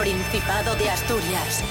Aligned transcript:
Principado 0.00 0.74
de 0.76 0.88
Asturias. 0.88 1.62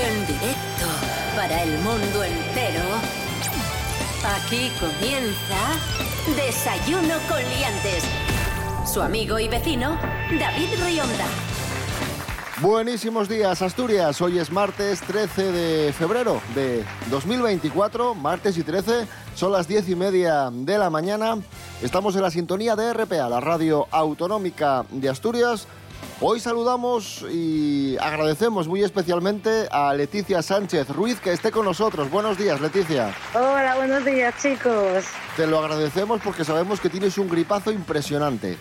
En 0.00 0.24
directo 0.24 0.86
para 1.34 1.64
el 1.64 1.76
mundo 1.78 2.22
entero. 2.22 2.84
Aquí 4.24 4.70
comienza 4.78 6.36
Desayuno 6.36 7.16
con 7.28 7.38
Liantes. 7.38 8.04
Su 8.86 9.02
amigo 9.02 9.36
y 9.40 9.48
vecino, 9.48 9.98
David 10.38 10.68
Rionda. 10.80 11.26
Buenísimos 12.60 13.28
días, 13.28 13.62
Asturias. 13.62 14.20
Hoy 14.20 14.38
es 14.38 14.52
martes 14.52 15.00
13 15.00 15.50
de 15.50 15.92
febrero 15.92 16.40
de 16.54 16.84
2024, 17.10 18.14
martes 18.14 18.56
y 18.58 18.62
13. 18.62 19.08
Son 19.34 19.50
las 19.50 19.66
10 19.66 19.88
y 19.88 19.96
media 19.96 20.50
de 20.52 20.78
la 20.78 20.88
mañana. 20.88 21.36
Estamos 21.82 22.14
en 22.14 22.22
la 22.22 22.30
sintonía 22.30 22.76
de 22.76 22.92
RPA, 22.94 23.28
la 23.28 23.40
radio 23.40 23.88
autonómica 23.90 24.84
de 24.90 25.08
Asturias. 25.08 25.66
Hoy 26.20 26.40
saludamos 26.40 27.24
y 27.30 27.96
agradecemos 28.00 28.66
muy 28.66 28.82
especialmente 28.82 29.68
a 29.70 29.94
Leticia 29.94 30.42
Sánchez 30.42 30.88
Ruiz 30.88 31.20
que 31.20 31.32
esté 31.32 31.52
con 31.52 31.64
nosotros. 31.64 32.10
Buenos 32.10 32.36
días, 32.36 32.60
Leticia. 32.60 33.14
Hola, 33.34 33.76
buenos 33.76 34.04
días, 34.04 34.34
chicos. 34.42 35.04
Te 35.36 35.46
lo 35.46 35.60
agradecemos 35.60 36.20
porque 36.20 36.44
sabemos 36.44 36.80
que 36.80 36.88
tienes 36.88 37.18
un 37.18 37.28
gripazo 37.28 37.70
impresionante. 37.70 38.56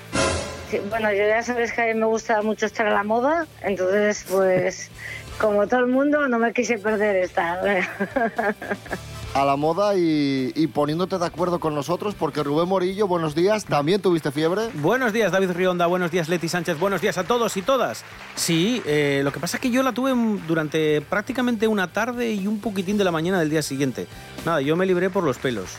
Sí, 0.70 0.80
bueno, 0.88 1.12
yo 1.12 1.28
ya 1.28 1.42
sabes 1.42 1.72
que 1.74 1.82
a 1.82 1.86
mí 1.88 1.96
me 1.96 2.06
gusta 2.06 2.44
mucho 2.44 2.68
estar 2.68 2.86
a 2.86 2.94
la 2.94 3.04
moda, 3.04 3.48
entonces 3.62 4.24
pues 4.30 4.92
como 5.40 5.66
todo 5.66 5.80
el 5.80 5.88
mundo 5.88 6.28
no 6.28 6.38
me 6.38 6.54
quise 6.54 6.78
perder 6.78 7.16
esta. 7.16 7.60
a 9.42 9.46
la 9.46 9.56
moda 9.56 9.96
y, 9.96 10.52
y, 10.56 10.68
poniéndote 10.68 11.18
de 11.18 11.26
acuerdo 11.26 11.60
con 11.60 11.76
nosotros, 11.76 12.16
porque 12.16 12.42
Rubén 12.42 12.68
Morillo, 12.68 13.08
buenos 13.08 13.36
días, 13.36 13.66
¿también 13.66 14.02
tuviste 14.02 14.32
fiebre? 14.32 14.70
Buenos 14.76 15.14
días, 15.14 15.32
David 15.32 15.52
Rionda, 15.52 15.86
buenos 15.86 16.10
días, 16.10 16.28
Leti 16.28 16.50
Sánchez, 16.50 16.80
buenos 16.80 17.02
días 17.02 17.18
a 17.18 17.24
todos 17.24 17.56
y 17.56 17.62
todas. 17.62 18.04
Sí, 18.36 18.82
eh, 18.86 19.22
lo 19.24 19.32
que 19.32 19.40
pasa 19.40 19.58
es 19.58 19.62
que 19.62 19.70
yo 19.70 19.84
la 19.84 19.92
tuve 19.94 20.14
durante 20.48 21.02
prácticamente 21.02 21.68
una 21.68 21.92
tarde 21.94 22.32
y 22.32 22.48
un 22.48 22.60
poquitín 22.60 22.98
de 22.98 23.04
la 23.04 23.12
mañana 23.12 23.40
del 23.40 23.50
día 23.50 23.62
siguiente. 23.62 24.08
Nada, 24.46 24.62
yo 24.62 24.76
me 24.76 24.86
libré 24.86 25.10
por 25.10 25.24
los 25.24 25.38
pelos. 25.38 25.70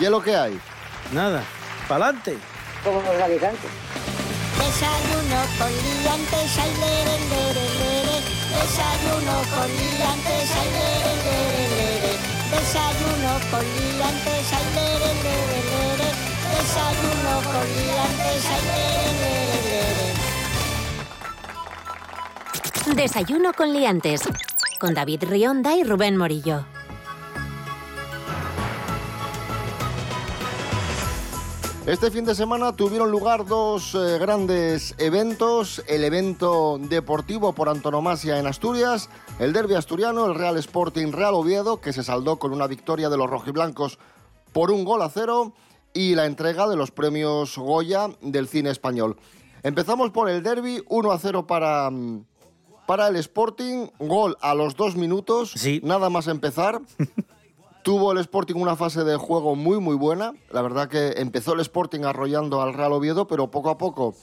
¿Y 0.00 0.04
es 0.04 0.10
lo 0.10 0.22
que 0.22 0.34
hay? 0.34 0.58
Nada, 1.12 1.42
pa'lante. 1.88 2.38
Como 2.82 3.02
los. 3.02 3.14
Desayuno 4.58 5.40
con 5.58 5.72
liantes, 5.72 6.58
ay, 6.58 6.72
lere, 6.80 7.18
lere, 7.28 7.66
lere. 7.80 8.16
Desayuno 8.48 9.36
con 9.54 9.68
liantes, 9.68 10.50
ay, 10.56 10.70
lere, 10.72 11.14
lere, 11.24 11.58
lere. 11.58 11.73
Desayuno 12.54 13.32
con 13.50 13.64
liantes, 13.64 14.52
ay, 14.52 14.66
lere, 14.74 15.10
lere, 15.24 15.58
lere. 15.70 16.08
Desayuno 16.54 17.34
con 17.50 17.66
liantes, 17.74 18.44
ay, 18.46 18.62
lere, 18.70 19.18
lere, 19.20 20.08
lere. 22.86 22.94
Desayuno 22.94 23.52
con 23.52 23.72
liantes. 23.72 24.20
Con 24.78 24.94
David 24.94 25.24
Rionda 25.24 25.74
y 25.74 25.82
Rubén 25.82 26.16
Morillo. 26.16 26.64
Este 31.86 32.10
fin 32.10 32.24
de 32.24 32.34
semana 32.34 32.74
tuvieron 32.74 33.10
lugar 33.10 33.44
dos 33.44 33.94
eh, 33.94 34.18
grandes 34.18 34.94
eventos. 34.96 35.82
El 35.86 36.02
evento 36.04 36.78
deportivo 36.80 37.52
por 37.52 37.68
antonomasia 37.68 38.38
en 38.38 38.46
Asturias, 38.46 39.10
el 39.38 39.52
derby 39.52 39.74
asturiano, 39.74 40.24
el 40.24 40.34
Real 40.34 40.56
Sporting 40.56 41.12
Real 41.12 41.34
Oviedo, 41.34 41.82
que 41.82 41.92
se 41.92 42.02
saldó 42.02 42.38
con 42.38 42.52
una 42.52 42.66
victoria 42.66 43.10
de 43.10 43.18
los 43.18 43.28
rojiblancos 43.28 43.98
por 44.52 44.70
un 44.70 44.84
gol 44.84 45.02
a 45.02 45.10
cero, 45.10 45.52
y 45.92 46.14
la 46.14 46.24
entrega 46.26 46.66
de 46.68 46.76
los 46.76 46.90
premios 46.90 47.56
Goya 47.58 48.08
del 48.22 48.48
cine 48.48 48.70
español. 48.70 49.16
Empezamos 49.62 50.10
por 50.10 50.28
el 50.30 50.42
derby, 50.42 50.82
1 50.88 51.12
a 51.12 51.18
0 51.18 51.46
para, 51.46 51.88
mm, 51.90 52.24
para 52.86 53.08
el 53.08 53.16
Sporting, 53.16 53.88
gol 54.00 54.36
a 54.40 54.54
los 54.54 54.74
dos 54.74 54.96
minutos, 54.96 55.52
Sí. 55.54 55.80
nada 55.84 56.08
más 56.08 56.28
empezar. 56.28 56.80
Tuvo 57.84 58.12
el 58.12 58.18
Sporting 58.18 58.54
una 58.54 58.76
fase 58.76 59.04
de 59.04 59.18
juego 59.18 59.54
muy 59.56 59.78
muy 59.78 59.94
buena. 59.94 60.32
La 60.50 60.62
verdad 60.62 60.88
que 60.88 61.16
empezó 61.18 61.52
el 61.52 61.60
Sporting 61.60 62.00
arrollando 62.04 62.62
al 62.62 62.72
Real 62.72 62.92
Oviedo, 62.92 63.26
pero 63.26 63.50
poco 63.50 63.68
a 63.68 63.76
poco 63.76 64.14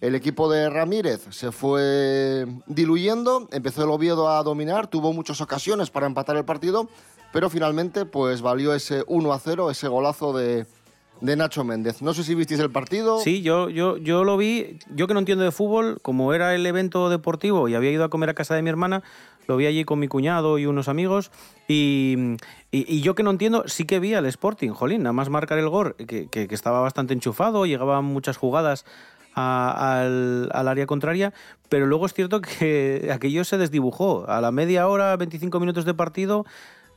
el 0.00 0.16
equipo 0.16 0.50
de 0.50 0.68
Ramírez 0.68 1.24
se 1.30 1.52
fue 1.52 2.44
diluyendo. 2.66 3.48
Empezó 3.52 3.84
el 3.84 3.90
Oviedo 3.90 4.28
a 4.28 4.42
dominar, 4.42 4.88
tuvo 4.88 5.12
muchas 5.12 5.40
ocasiones 5.40 5.88
para 5.88 6.06
empatar 6.06 6.36
el 6.36 6.44
partido, 6.44 6.88
pero 7.32 7.48
finalmente 7.48 8.06
pues 8.06 8.42
valió 8.42 8.74
ese 8.74 9.04
1 9.06 9.32
a 9.32 9.38
0, 9.38 9.70
ese 9.70 9.86
golazo 9.86 10.36
de, 10.36 10.66
de 11.20 11.36
Nacho 11.36 11.62
Méndez. 11.62 12.02
No 12.02 12.12
sé 12.12 12.24
si 12.24 12.34
visteis 12.34 12.58
el 12.58 12.72
partido. 12.72 13.20
Sí, 13.20 13.40
yo, 13.40 13.70
yo, 13.70 13.98
yo 13.98 14.24
lo 14.24 14.36
vi, 14.36 14.80
yo 14.94 15.06
que 15.06 15.14
no 15.14 15.20
entiendo 15.20 15.44
de 15.44 15.52
fútbol, 15.52 16.00
como 16.02 16.34
era 16.34 16.56
el 16.56 16.66
evento 16.66 17.08
deportivo 17.08 17.68
y 17.68 17.76
había 17.76 17.92
ido 17.92 18.02
a 18.02 18.10
comer 18.10 18.30
a 18.30 18.34
casa 18.34 18.56
de 18.56 18.62
mi 18.62 18.70
hermana, 18.70 19.04
lo 19.46 19.56
vi 19.56 19.66
allí 19.66 19.84
con 19.84 19.98
mi 19.98 20.08
cuñado 20.08 20.58
y 20.58 20.66
unos 20.66 20.88
amigos, 20.88 21.30
y, 21.68 22.36
y- 22.70 23.00
yo 23.00 23.14
que 23.14 23.22
no 23.22 23.30
entiendo, 23.30 23.64
sí 23.66 23.84
que 23.84 24.00
vi 24.00 24.14
al 24.14 24.26
Sporting, 24.26 24.70
jolín, 24.70 25.02
nada 25.02 25.12
más 25.12 25.28
marcar 25.30 25.58
el 25.58 25.68
gol, 25.68 25.94
que, 25.96 26.28
que- 26.28 26.48
estaba 26.50 26.80
bastante 26.80 27.14
enchufado, 27.14 27.66
llegaban 27.66 28.04
muchas 28.04 28.36
jugadas 28.36 28.84
al, 29.34 30.48
al 30.52 30.68
área 30.68 30.86
contraria, 30.86 31.32
pero 31.68 31.86
luego 31.86 32.06
es 32.06 32.14
cierto 32.14 32.40
que 32.40 33.10
aquello 33.12 33.44
se 33.44 33.58
desdibujó. 33.58 34.24
A 34.28 34.40
la 34.40 34.50
media 34.50 34.88
hora, 34.88 35.16
25 35.16 35.60
minutos 35.60 35.84
de 35.84 35.94
partido, 35.94 36.46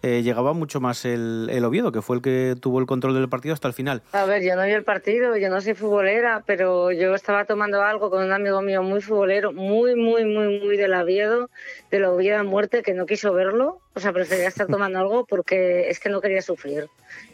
eh, 0.02 0.22
llegaba 0.24 0.54
mucho 0.54 0.80
más 0.80 1.04
el, 1.06 1.50
el 1.52 1.66
Oviedo, 1.66 1.92
que 1.92 2.02
fue 2.02 2.16
el 2.16 2.22
que 2.22 2.56
tuvo 2.60 2.80
el 2.80 2.86
control 2.86 3.14
del 3.16 3.28
partido 3.28 3.54
hasta 3.54 3.68
el 3.68 3.74
final. 3.74 4.02
A 4.14 4.26
ver, 4.26 4.44
yo 4.44 4.56
no 4.56 4.64
vi 4.64 4.72
el 4.72 4.84
partido, 4.84 5.36
yo 5.36 5.50
no 5.50 5.60
soy 5.60 5.74
futbolera, 5.74 6.44
pero 6.46 6.92
yo 6.92 7.14
estaba 7.16 7.46
tomando 7.46 7.82
algo 7.82 8.10
con 8.10 8.24
un 8.24 8.32
amigo 8.32 8.62
mío 8.62 8.82
muy 8.82 9.02
futbolero, 9.02 9.52
muy, 9.52 9.96
muy, 9.96 10.26
muy, 10.26 10.60
muy 10.60 10.78
del 10.78 10.94
Oviedo, 10.94 11.50
del 11.92 12.06
Oviedo 12.06 12.40
a 12.40 12.44
muerte, 12.44 12.82
que 12.82 12.94
no 12.94 13.06
quiso 13.06 13.34
verlo. 13.34 13.80
O 13.94 14.00
sea, 14.00 14.14
prefería 14.14 14.48
estar 14.48 14.68
tomando 14.68 15.00
algo 15.00 15.26
porque 15.26 15.90
es 15.90 16.00
que 16.00 16.10
no 16.10 16.22
quería 16.22 16.42
sufrir. 16.42 16.88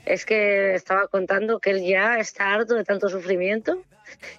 Es 0.05 0.25
que 0.25 0.73
estaba 0.73 1.07
contando 1.07 1.59
que 1.59 1.71
él 1.71 1.83
ya 1.85 2.17
está 2.17 2.53
harto 2.53 2.75
de 2.75 2.83
tanto 2.83 3.09
sufrimiento 3.09 3.83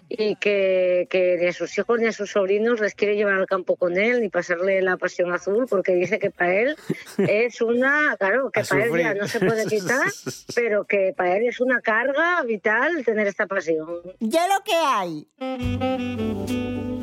y 0.09 0.37
que, 0.37 1.07
que 1.11 1.37
ni 1.41 1.47
a 1.47 1.53
sus 1.53 1.77
hijos 1.79 1.99
ni 1.99 2.07
a 2.07 2.13
sus 2.13 2.31
sobrinos 2.31 2.81
les 2.81 2.95
quiere 2.95 3.17
llevar 3.17 3.35
al 3.35 3.47
campo 3.47 3.77
con 3.77 3.97
él 3.97 4.21
ni 4.21 4.29
pasarle 4.29 4.83
la 4.83 4.97
pasión 4.97 5.33
azul 5.33 5.67
porque 5.69 5.95
dice 5.95 6.19
que 6.19 6.31
para 6.31 6.55
él 6.55 6.77
es 7.19 7.61
una, 7.61 8.17
claro, 8.19 8.51
que 8.51 8.61
A 8.61 8.65
para 8.65 8.85
él 8.85 8.91
ya 8.91 8.97
sufrir. 8.97 9.17
no 9.21 9.29
se 9.29 9.41
puede 9.41 9.67
quitar, 9.67 10.07
pero 10.55 10.85
que 10.85 11.13
para 11.17 11.37
él 11.37 11.49
es 11.49 11.61
una 11.61 11.81
carga 11.81 12.43
vital 12.43 13.05
tener 13.05 13.27
esta 13.27 13.47
pasión. 13.47 13.87
Ya 14.21 14.47
lo 14.49 14.63
que 14.65 14.75
hay. 14.75 16.96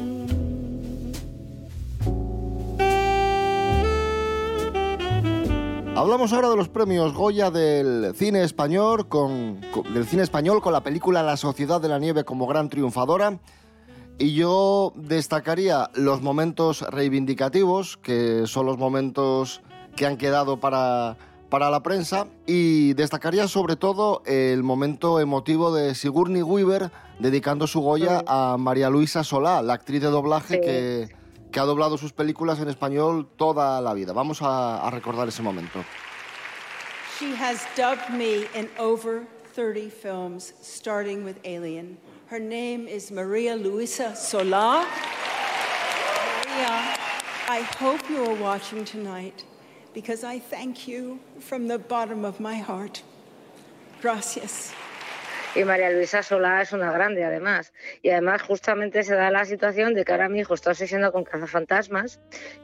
Hablamos 5.96 6.34
ahora 6.34 6.50
de 6.50 6.56
los 6.56 6.70
premios 6.70 7.14
Goya 7.14 7.52
del 7.52 8.14
cine 8.16 8.44
español 8.44 9.08
con, 9.08 9.62
con- 9.72 9.94
del 9.94 10.06
cine 10.06 10.24
español 10.24 10.62
con 10.62 10.74
la 10.74 10.82
película 10.82 11.22
La 11.22 11.38
Sociedad 11.38 11.80
de 11.80 11.88
la 11.88 12.00
Nieve 12.00 12.24
como 12.24 12.48
gran 12.48 12.68
triunfadora. 12.70 13.38
Y 14.18 14.34
yo 14.34 14.92
destacaría 14.96 15.90
los 15.94 16.22
momentos 16.22 16.82
reivindicativos, 16.82 17.98
que 17.98 18.44
son 18.48 18.66
los 18.66 18.78
momentos 18.78 19.62
que 19.96 20.06
han 20.08 20.18
quedado 20.18 20.60
para, 20.60 21.18
para 21.50 21.70
la 21.70 21.84
prensa. 21.84 22.26
Y 22.48 22.94
destacaría 22.94 23.48
sobre 23.48 23.76
todo 23.76 24.24
el 24.26 24.64
momento 24.64 25.20
emotivo 25.20 25.74
de 25.74 25.94
Sigourney 25.94 26.42
Weaver 26.42 26.92
dedicando 27.20 27.68
su 27.68 27.82
Goya 27.82 28.24
a 28.26 28.58
María 28.58 28.90
Luisa 28.90 29.24
Solá, 29.24 29.62
la 29.62 29.74
actriz 29.74 30.02
de 30.02 30.08
doblaje 30.08 30.56
Sí. 30.56 30.62
que, 30.62 31.23
que 31.54 31.60
ha 31.60 31.64
doblado 31.64 31.98
sus 31.98 32.12
películas 32.12 32.60
en 32.60 32.68
español 32.68 33.28
toda 33.38 33.80
la 33.80 33.94
vida. 33.94 34.12
Vamos 34.12 34.42
a, 34.42 34.86
a 34.86 34.90
recordar 34.90 35.28
ese 35.28 35.44
momento. 35.44 35.86
She 37.20 37.36
has 37.36 37.66
dubbed 37.78 38.10
me 38.10 38.48
in 38.56 38.68
over 38.80 39.28
30 39.54 39.90
films, 39.90 40.54
starting 40.62 41.24
with 41.24 41.38
Alien. 41.46 41.98
Her 42.26 42.40
name 42.40 42.88
is 42.88 43.12
Maria 43.12 43.56
Luisa 43.56 44.14
Solá. 44.16 44.84
Maria, 46.48 46.98
I 47.48 47.62
hope 47.78 48.02
you 48.10 48.24
are 48.24 48.36
watching 48.42 48.84
tonight 48.84 49.44
because 49.94 50.24
I 50.24 50.40
thank 50.40 50.88
you 50.88 51.20
from 51.40 51.68
the 51.68 51.78
bottom 51.78 52.26
of 52.26 52.40
my 52.40 52.56
heart. 52.56 53.04
Gracias. 54.02 54.74
Y 55.56 55.66
María 55.66 55.92
Luisa 55.92 56.24
Solá 56.24 56.64
es 56.64 56.72
una 56.72 56.92
grande, 56.92 57.24
además. 57.24 57.74
Y 58.02 58.10
además, 58.10 58.42
justamente 58.42 59.04
se 59.04 59.14
da 59.14 59.30
la 59.30 59.46
situación 59.46 59.94
de 59.94 60.04
que 60.04 60.12
ahora 60.12 60.28
mi 60.28 60.40
hijo 60.40 60.56
está 60.56 60.72
obsesionado 60.72 61.14
con 61.14 61.26
cazafantasmas. 61.26 62.20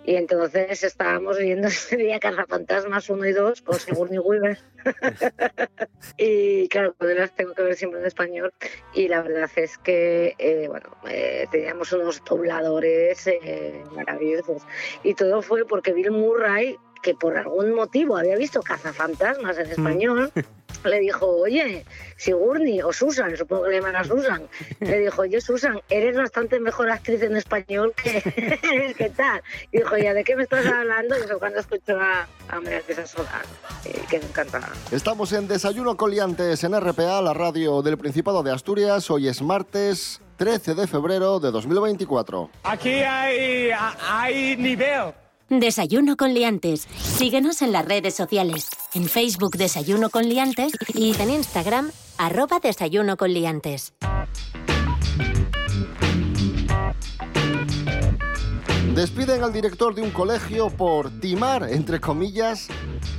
Y 0.06 0.16
entonces 0.16 0.84
estábamos 0.84 1.38
viendo 1.38 1.68
ese 1.68 1.98
día 1.98 2.20
Cazafantasmas 2.20 3.10
1 3.10 3.26
y 3.28 3.34
2 3.34 3.62
con 3.62 3.80
Sigourney 3.80 4.18
Weaver. 4.18 4.58
y 6.18 6.68
claro, 6.70 6.96
pues 6.98 7.16
las 7.16 7.36
tengo 7.36 7.54
que 7.54 7.62
ver 7.62 7.76
siempre 7.76 8.00
en 8.00 8.08
español. 8.08 8.52
Y 8.96 9.08
la 9.08 9.22
verdad 9.22 9.50
es 9.56 9.78
que, 9.78 10.34
eh, 10.40 10.68
bueno, 10.68 10.90
eh, 11.08 11.46
teníamos 11.52 11.94
unos 11.94 12.24
dobladores 12.26 13.28
eh, 13.28 13.84
maravillosos. 13.94 14.64
Y 15.04 15.14
todo 15.14 15.44
fue 15.44 15.64
porque 15.68 15.94
Bill 15.94 16.10
Murray 16.10 16.76
que 17.02 17.14
por 17.16 17.38
algún 17.38 17.74
motivo 17.74 18.18
había 18.18 18.36
visto 18.36 18.62
cazafantasmas 18.62 19.58
en 19.58 19.68
español, 19.68 20.32
le 20.84 21.00
dijo, 21.00 21.26
oye, 21.26 21.86
Sigourney 22.18 22.82
o 22.82 22.94
Susan, 22.94 23.36
supongo 23.36 23.64
que 23.64 23.70
le 23.70 23.76
llaman 23.78 23.96
a 23.96 24.04
Susan, 24.04 24.44
le 24.80 25.00
dijo, 25.00 25.22
oye 25.24 25.42
Susan, 25.42 25.82
eres 25.90 26.16
bastante 26.16 26.60
mejor 26.60 26.90
actriz 26.90 27.22
en 27.22 27.36
español 27.36 27.94
que, 28.02 28.94
¿qué 28.98 29.10
tal? 29.10 29.42
Y 29.72 29.80
dijo, 29.80 29.98
ya, 29.98 30.14
¿de 30.14 30.24
qué 30.24 30.36
me 30.36 30.44
estás 30.44 30.66
hablando? 30.66 31.18
Y 31.18 31.28
fue 31.28 31.40
cuando 31.40 31.60
escuchó 31.60 32.00
a, 32.00 32.28
a 32.50 32.62
María 32.62 32.82
Teresa 32.82 33.06
Solá, 33.06 33.42
eh, 33.86 34.02
que 34.10 34.20
me 34.20 34.26
encantaba. 34.26 34.70
Estamos 34.92 35.34
en 35.34 35.48
Desayuno 35.48 35.98
Coliantes 35.98 36.64
en 36.64 36.80
RPA, 36.80 37.22
la 37.22 37.34
radio 37.34 37.82
del 37.82 37.98
Principado 37.98 38.44
de 38.44 38.52
Asturias. 38.52 39.10
Hoy 39.12 39.28
es 39.28 39.42
martes 39.42 40.22
13 40.38 40.76
de 40.76 40.88
febrero 40.88 41.40
de 41.40 41.52
2024. 41.52 42.50
Aquí 42.64 42.90
hay, 42.90 43.72
hay 44.02 44.56
nivel. 44.56 45.14
Desayuno 45.50 46.16
con 46.16 46.36
liantes. 46.36 46.88
Síguenos 46.96 47.64
en 47.64 47.72
las 47.72 47.84
redes 47.84 48.14
sociales. 48.14 48.70
En 48.94 49.06
Facebook 49.10 49.58
Desayuno 49.58 50.12
con 50.12 50.30
liantes 50.30 50.74
y 50.94 51.20
en 51.20 51.32
Instagram 51.32 51.92
arroba 52.20 52.60
Desayuno 52.60 53.18
con 53.18 53.34
liantes. 53.34 53.94
Despiden 58.94 59.44
al 59.44 59.52
director 59.52 59.96
de 59.96 60.04
un 60.04 60.12
colegio 60.12 60.70
por 60.70 61.10
timar, 61.20 61.68
entre 61.72 62.00
comillas, 62.00 62.68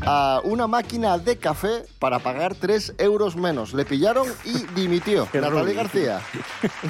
a 0.02 0.40
una 0.44 0.68
máquina 0.68 1.18
de 1.18 1.36
café 1.36 1.84
para 1.98 2.20
pagar 2.20 2.54
3 2.54 2.94
euros 2.98 3.34
menos. 3.34 3.74
Le 3.74 3.84
pillaron 3.84 4.28
y 4.44 4.80
dimitió. 4.80 5.26
Natalie 5.32 5.74
García, 5.74 6.20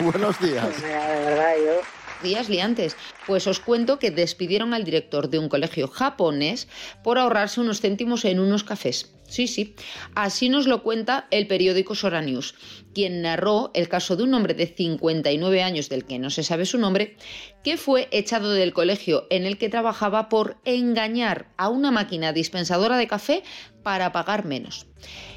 buenos 0.03 0.39
días. 0.39 0.69
Mira, 0.83 1.09
de 1.09 1.25
verdad, 1.25 1.53
yo... 1.65 2.00
días 2.23 2.49
liantes. 2.49 2.97
Pues 3.27 3.47
os 3.47 3.61
cuento 3.61 3.99
que 3.99 4.11
despidieron 4.11 4.75
al 4.75 4.85
director 4.85 5.29
de 5.29 5.39
un 5.39 5.49
colegio 5.49 5.89
japonés 5.89 6.69
por 7.03 7.19
ahorrarse 7.19 7.61
unos 7.61 7.81
céntimos 7.81 8.25
en 8.25 8.41
unos 8.41 8.65
cafés. 8.65 9.13
Sí, 9.31 9.47
sí. 9.47 9.77
Así 10.17 10.49
nos 10.49 10.67
lo 10.67 10.83
cuenta 10.83 11.29
el 11.31 11.47
periódico 11.47 11.95
Sora 11.95 12.21
News, 12.21 12.57
quien 12.93 13.23
narró 13.23 13.71
el 13.75 13.89
caso 13.89 14.17
de 14.17 14.25
un 14.25 14.35
hombre 14.35 14.55
de 14.55 14.67
59 14.67 15.63
años 15.63 15.89
del 15.89 16.05
que 16.05 16.19
no 16.19 16.31
se 16.31 16.43
sabe 16.43 16.67
su 16.67 16.79
nombre, 16.79 17.17
que 17.63 17.77
fue 17.77 18.09
echado 18.11 18.51
del 18.51 18.73
colegio 18.73 19.29
en 19.31 19.47
el 19.47 19.57
que 19.57 19.69
trabajaba 19.69 20.29
por 20.29 20.57
engañar 20.65 21.47
a 21.57 21.69
una 21.69 21.93
máquina 21.93 22.33
dispensadora 22.33 22.97
de 22.97 23.07
café 23.07 23.45
para 23.85 24.11
pagar 24.11 24.45
menos. 24.45 24.87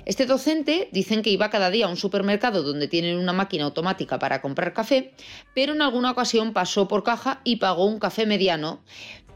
Este 0.06 0.26
docente 0.26 0.90
dicen 0.92 1.22
que 1.22 1.30
iba 1.30 1.50
cada 1.50 1.70
día 1.70 1.86
a 1.86 1.90
un 1.90 1.96
supermercado 1.96 2.64
donde 2.64 2.88
tienen 2.88 3.18
una 3.18 3.32
máquina 3.32 3.66
automática 3.66 4.20
para 4.20 4.42
comprar 4.42 4.74
café, 4.74 5.14
pero 5.54 5.74
en 5.74 5.82
alguna 5.82 6.12
ocasión 6.12 6.52
pasó 6.52 6.88
por 6.88 7.04
caja 7.04 7.42
y 7.44 7.58
pagó 7.58 7.86
un 7.86 8.00
café 8.00 8.26
mediano, 8.26 8.84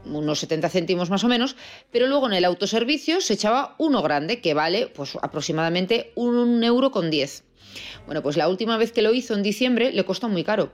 unos 0.04 0.38
70 0.40 0.68
céntimos 0.68 1.10
más 1.10 1.24
o 1.24 1.28
menos, 1.28 1.56
pero 1.90 2.06
luego 2.06 2.26
en 2.26 2.34
el 2.34 2.44
autoservicio 2.44 3.20
se 3.20 3.34
echaba 3.34 3.74
uno 3.78 4.02
grande 4.02 4.40
que 4.40 4.54
vale 4.54 4.86
pues 4.88 5.16
aproximadamente 5.20 6.12
un 6.14 6.62
euro 6.64 6.90
con 6.90 7.10
10. 7.10 7.44
Bueno, 8.06 8.22
pues 8.22 8.36
la 8.36 8.48
última 8.48 8.76
vez 8.76 8.92
que 8.92 9.02
lo 9.02 9.12
hizo 9.12 9.34
en 9.34 9.42
diciembre 9.42 9.92
le 9.92 10.04
costó 10.04 10.28
muy 10.28 10.42
caro, 10.42 10.72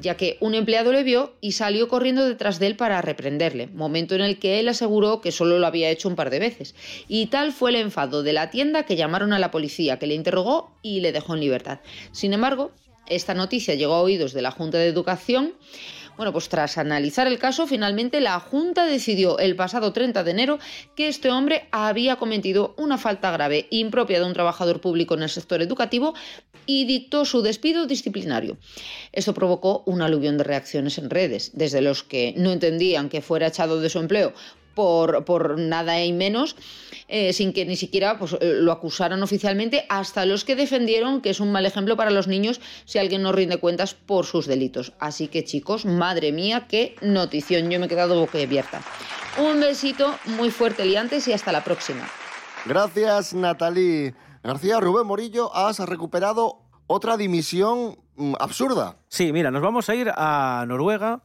ya 0.00 0.16
que 0.16 0.36
un 0.40 0.54
empleado 0.54 0.92
le 0.92 1.04
vio 1.04 1.34
y 1.40 1.52
salió 1.52 1.88
corriendo 1.88 2.26
detrás 2.26 2.58
de 2.58 2.66
él 2.66 2.76
para 2.76 3.00
reprenderle, 3.02 3.68
momento 3.68 4.14
en 4.14 4.20
el 4.20 4.38
que 4.38 4.58
él 4.60 4.68
aseguró 4.68 5.20
que 5.20 5.32
solo 5.32 5.58
lo 5.58 5.66
había 5.66 5.90
hecho 5.90 6.08
un 6.08 6.16
par 6.16 6.30
de 6.30 6.40
veces. 6.40 6.74
Y 7.08 7.26
tal 7.26 7.52
fue 7.52 7.70
el 7.70 7.76
enfado 7.76 8.22
de 8.22 8.32
la 8.32 8.50
tienda 8.50 8.84
que 8.84 8.96
llamaron 8.96 9.32
a 9.32 9.38
la 9.38 9.50
policía, 9.50 9.98
que 9.98 10.06
le 10.06 10.14
interrogó 10.14 10.76
y 10.82 11.00
le 11.00 11.12
dejó 11.12 11.34
en 11.34 11.40
libertad. 11.40 11.80
Sin 12.12 12.32
embargo, 12.32 12.72
esta 13.06 13.34
noticia 13.34 13.74
llegó 13.74 13.94
a 13.94 14.02
oídos 14.02 14.32
de 14.32 14.42
la 14.42 14.50
Junta 14.50 14.78
de 14.78 14.88
Educación. 14.88 15.54
Bueno, 16.16 16.32
pues 16.32 16.48
tras 16.48 16.78
analizar 16.78 17.26
el 17.26 17.38
caso, 17.38 17.66
finalmente 17.66 18.20
la 18.20 18.40
Junta 18.40 18.86
decidió 18.86 19.38
el 19.38 19.54
pasado 19.54 19.92
30 19.92 20.24
de 20.24 20.30
enero 20.30 20.58
que 20.94 21.08
este 21.08 21.30
hombre 21.30 21.68
había 21.72 22.16
cometido 22.16 22.74
una 22.78 22.96
falta 22.96 23.30
grave 23.30 23.66
impropia 23.70 24.18
de 24.18 24.24
un 24.24 24.32
trabajador 24.32 24.80
público 24.80 25.14
en 25.14 25.22
el 25.22 25.28
sector 25.28 25.60
educativo 25.60 26.14
y 26.64 26.86
dictó 26.86 27.26
su 27.26 27.42
despido 27.42 27.86
disciplinario. 27.86 28.56
Esto 29.12 29.34
provocó 29.34 29.82
un 29.84 30.00
aluvión 30.00 30.38
de 30.38 30.44
reacciones 30.44 30.96
en 30.96 31.10
redes, 31.10 31.50
desde 31.54 31.82
los 31.82 32.02
que 32.02 32.32
no 32.36 32.50
entendían 32.50 33.10
que 33.10 33.20
fuera 33.20 33.48
echado 33.48 33.80
de 33.80 33.90
su 33.90 33.98
empleo 33.98 34.32
por, 34.76 35.24
por 35.24 35.58
nada 35.58 36.04
y 36.04 36.12
menos, 36.12 36.54
eh, 37.08 37.32
sin 37.32 37.54
que 37.54 37.64
ni 37.64 37.76
siquiera 37.76 38.18
pues, 38.18 38.34
eh, 38.34 38.58
lo 38.60 38.70
acusaran 38.70 39.22
oficialmente, 39.22 39.86
hasta 39.88 40.26
los 40.26 40.44
que 40.44 40.54
defendieron 40.54 41.22
que 41.22 41.30
es 41.30 41.40
un 41.40 41.50
mal 41.50 41.64
ejemplo 41.64 41.96
para 41.96 42.10
los 42.10 42.28
niños 42.28 42.60
si 42.84 42.98
alguien 42.98 43.22
no 43.22 43.32
rinde 43.32 43.56
cuentas 43.56 43.94
por 43.94 44.26
sus 44.26 44.46
delitos. 44.46 44.92
Así 45.00 45.28
que 45.28 45.44
chicos, 45.44 45.86
madre 45.86 46.30
mía, 46.30 46.66
qué 46.68 46.94
notición, 47.00 47.70
yo 47.70 47.80
me 47.80 47.86
he 47.86 47.88
quedado 47.88 48.20
boquiabierta. 48.20 48.82
Un 49.38 49.60
besito 49.60 50.14
muy 50.36 50.50
fuerte, 50.50 50.84
liantes, 50.84 51.26
y 51.26 51.32
hasta 51.32 51.52
la 51.52 51.64
próxima. 51.64 52.06
Gracias, 52.66 53.32
Natalie 53.32 54.14
García. 54.44 54.78
Rubén 54.78 55.06
Morillo, 55.06 55.54
has 55.56 55.78
recuperado 55.78 56.58
otra 56.86 57.16
dimisión 57.16 57.96
mm, 58.16 58.34
absurda. 58.38 58.98
Sí, 59.08 59.32
mira, 59.32 59.50
nos 59.50 59.62
vamos 59.62 59.88
a 59.88 59.94
ir 59.94 60.12
a 60.14 60.66
Noruega. 60.68 61.22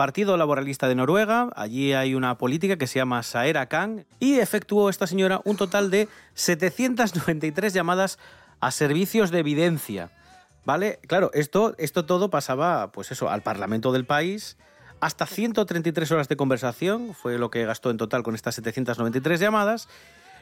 Partido 0.00 0.38
Laboralista 0.38 0.88
de 0.88 0.94
Noruega, 0.94 1.50
allí 1.56 1.92
hay 1.92 2.14
una 2.14 2.38
política 2.38 2.78
que 2.78 2.86
se 2.86 2.98
llama 2.98 3.22
Saera 3.22 3.66
Khan 3.66 4.06
y 4.18 4.38
efectuó 4.38 4.88
esta 4.88 5.06
señora 5.06 5.42
un 5.44 5.58
total 5.58 5.90
de 5.90 6.08
793 6.32 7.74
llamadas 7.74 8.18
a 8.60 8.70
servicios 8.70 9.30
de 9.30 9.40
evidencia. 9.40 10.10
¿Vale? 10.64 11.00
Claro, 11.06 11.30
esto, 11.34 11.74
esto 11.76 12.06
todo 12.06 12.30
pasaba, 12.30 12.92
pues 12.92 13.12
eso, 13.12 13.28
al 13.28 13.42
Parlamento 13.42 13.92
del 13.92 14.06
país. 14.06 14.56
Hasta 15.00 15.26
133 15.26 16.10
horas 16.12 16.28
de 16.28 16.36
conversación 16.36 17.12
fue 17.12 17.36
lo 17.36 17.50
que 17.50 17.66
gastó 17.66 17.90
en 17.90 17.98
total 17.98 18.22
con 18.22 18.34
estas 18.34 18.54
793 18.54 19.38
llamadas. 19.38 19.86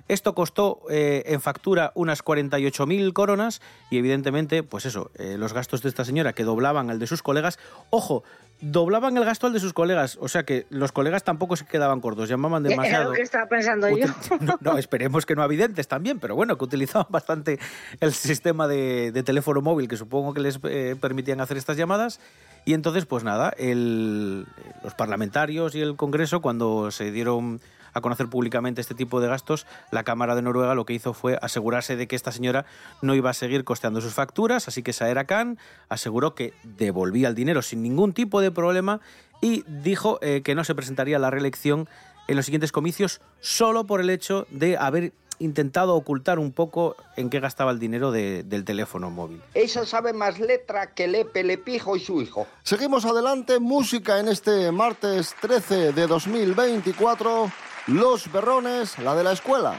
Esto 0.06 0.35
costó 0.35 0.81
eh, 0.91 1.25
en 1.27 1.41
factura 1.41 1.93
unas 1.95 2.23
48.000 2.25 3.12
coronas 3.12 3.61
y 3.91 3.99
evidentemente, 3.99 4.62
pues 4.62 4.87
eso, 4.87 5.11
eh, 5.17 5.37
los 5.39 5.53
gastos 5.53 5.83
de 5.83 5.89
esta 5.89 6.05
señora 6.05 6.33
que 6.33 6.45
doblaban 6.45 6.91
al 6.91 6.99
de 6.99 7.06
sus 7.06 7.23
colegas. 7.23 7.59
Ojo, 7.91 8.23
doblaban 8.61 9.17
el 9.17 9.25
gasto 9.25 9.47
al 9.47 9.53
de 9.53 9.61
sus 9.61 9.73
colegas, 9.73 10.19
o 10.21 10.29
sea 10.29 10.43
que 10.45 10.67
los 10.71 10.91
colegas 10.93 11.23
tampoco 11.25 11.55
se 11.56 11.65
quedaban 11.67 12.00
cortos, 12.00 12.29
llamaban 12.29 12.65
Era 12.67 12.71
demasiado. 12.71 13.11
lo 13.11 13.17
que 13.17 13.23
estaba 13.23 13.47
pensando 13.47 13.89
yo. 13.89 14.06
No, 14.41 14.56
no, 14.61 14.79
esperemos 14.79 15.27
que 15.27 15.35
no 15.37 15.45
evidentes 15.45 15.87
también, 15.89 16.19
pero 16.19 16.35
bueno, 16.35 16.56
que 16.59 16.65
utilizaban 16.65 17.06
bastante 17.11 17.59
el 18.01 18.12
sistema 18.12 18.67
de, 18.67 19.12
de 19.12 19.23
teléfono 19.23 19.61
móvil 19.61 19.89
que 19.89 19.97
supongo 19.97 20.35
que 20.35 20.41
les 20.41 20.59
eh, 20.65 20.97
permitían 21.01 21.41
hacer 21.41 21.56
estas 21.56 21.77
llamadas. 21.77 22.19
Y 22.65 22.75
entonces, 22.75 23.06
pues 23.06 23.25
nada, 23.25 23.53
el- 23.58 24.44
los 24.82 24.94
parlamentarios 24.94 25.75
y 25.75 25.81
el 25.81 25.96
Congreso, 25.96 26.41
cuando 26.41 26.91
se 26.91 27.11
dieron 27.13 27.61
a 27.93 28.01
conocer 28.01 28.29
públicamente 28.29 28.81
este 28.81 28.95
tipo 28.95 29.21
de 29.21 29.29
gastos, 29.29 29.67
la 29.91 30.05
Cámara 30.05 30.35
de 30.35 30.43
Noruega 30.43 30.75
lo 30.75 30.85
que 30.87 30.95
hizo 30.95 31.15
fue 31.15 31.39
asegurarse 31.43 31.97
de 31.97 32.07
que 32.09 32.17
esta 32.17 32.33
señora 32.33 32.67
no 33.03 33.15
iba 33.15 33.31
a 33.31 33.35
seguir 33.35 33.65
costeando 33.65 34.01
sus 34.01 34.15
facturas, 34.15 34.69
así 34.69 34.83
que 34.83 34.93
Saera 34.93 35.25
Khan 35.25 35.59
aseguró 35.89 36.35
que 36.35 36.53
devolvía 36.65 37.29
el 37.29 37.35
dinero 37.35 37.63
sin 37.63 37.83
ningún 37.83 38.13
tipo 38.13 38.41
de 38.41 38.51
problema 38.51 39.01
y 39.41 39.63
dijo 39.69 40.19
eh, 40.23 40.43
que 40.45 40.55
no 40.55 40.65
se 40.65 40.75
presentaría 40.75 41.17
a 41.17 41.21
la 41.21 41.31
reelección 41.31 41.89
en 42.27 42.37
los 42.37 42.45
siguientes 42.45 42.73
comicios 42.73 43.21
solo 43.41 43.85
por 43.85 44.01
el 44.01 44.11
hecho 44.11 44.47
de 44.51 44.77
haber 44.77 45.13
intentado 45.41 45.95
ocultar 45.95 46.41
un 46.41 46.51
poco 46.51 46.97
en 47.17 47.31
qué 47.31 47.39
gastaba 47.39 47.71
el 47.71 47.79
dinero 47.79 48.11
de- 48.11 48.43
del 48.43 48.65
teléfono 48.65 49.09
móvil. 49.09 49.41
Ella 49.55 49.87
sabe 49.87 50.13
más 50.13 50.41
letra 50.41 50.93
que 50.95 51.07
Lepe, 51.07 51.45
Lepijo 51.45 51.95
y 51.97 52.01
su 52.01 52.21
hijo. 52.21 52.49
Seguimos 52.65 53.05
adelante, 53.05 53.61
música 53.61 54.19
en 54.19 54.27
este 54.27 54.73
martes 54.73 55.37
13 55.41 55.93
de 55.93 56.07
2024. 56.09 57.53
Los 57.89 58.31
Berrones, 58.31 58.99
la 58.99 59.15
de 59.15 59.25
la 59.25 59.33
escuela. 59.33 59.75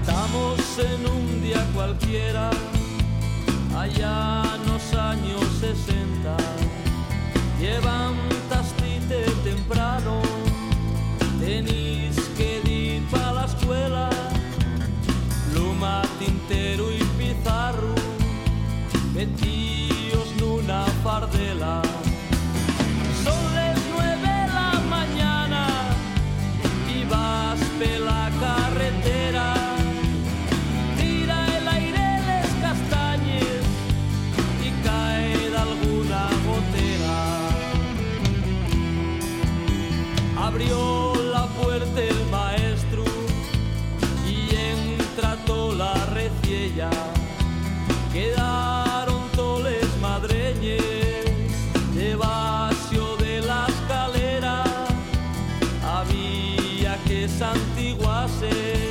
Estamos 0.00 0.78
en 0.80 1.06
un 1.06 1.42
día 1.42 1.64
cualquiera, 1.72 2.50
allá 3.76 4.42
en 4.56 4.72
los 4.72 4.94
años 4.94 5.44
60. 5.60 6.36
Levantaste 7.60 8.88
temprano, 9.42 9.97
que 57.06 57.28
santiguase. 57.28 58.87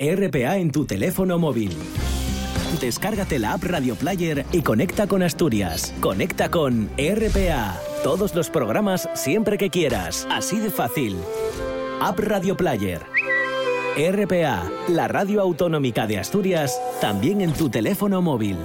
RPA 0.00 0.58
en 0.58 0.70
tu 0.70 0.84
teléfono 0.84 1.40
móvil. 1.40 1.72
Descárgate 2.80 3.40
la 3.40 3.54
app 3.54 3.64
Radio 3.64 3.96
Player 3.96 4.46
y 4.52 4.62
conecta 4.62 5.08
con 5.08 5.24
Asturias. 5.24 5.92
Conecta 5.98 6.50
con 6.50 6.88
RPA. 6.96 7.76
Todos 8.04 8.32
los 8.36 8.48
programas 8.48 9.08
siempre 9.14 9.58
que 9.58 9.70
quieras. 9.70 10.28
Así 10.30 10.60
de 10.60 10.70
fácil. 10.70 11.16
App 12.00 12.16
Radio 12.20 12.56
Player. 12.56 13.00
RPA, 13.96 14.70
la 14.86 15.08
radio 15.08 15.40
autonómica 15.40 16.06
de 16.06 16.18
Asturias, 16.18 16.80
también 17.00 17.40
en 17.40 17.52
tu 17.52 17.68
teléfono 17.68 18.22
móvil. 18.22 18.56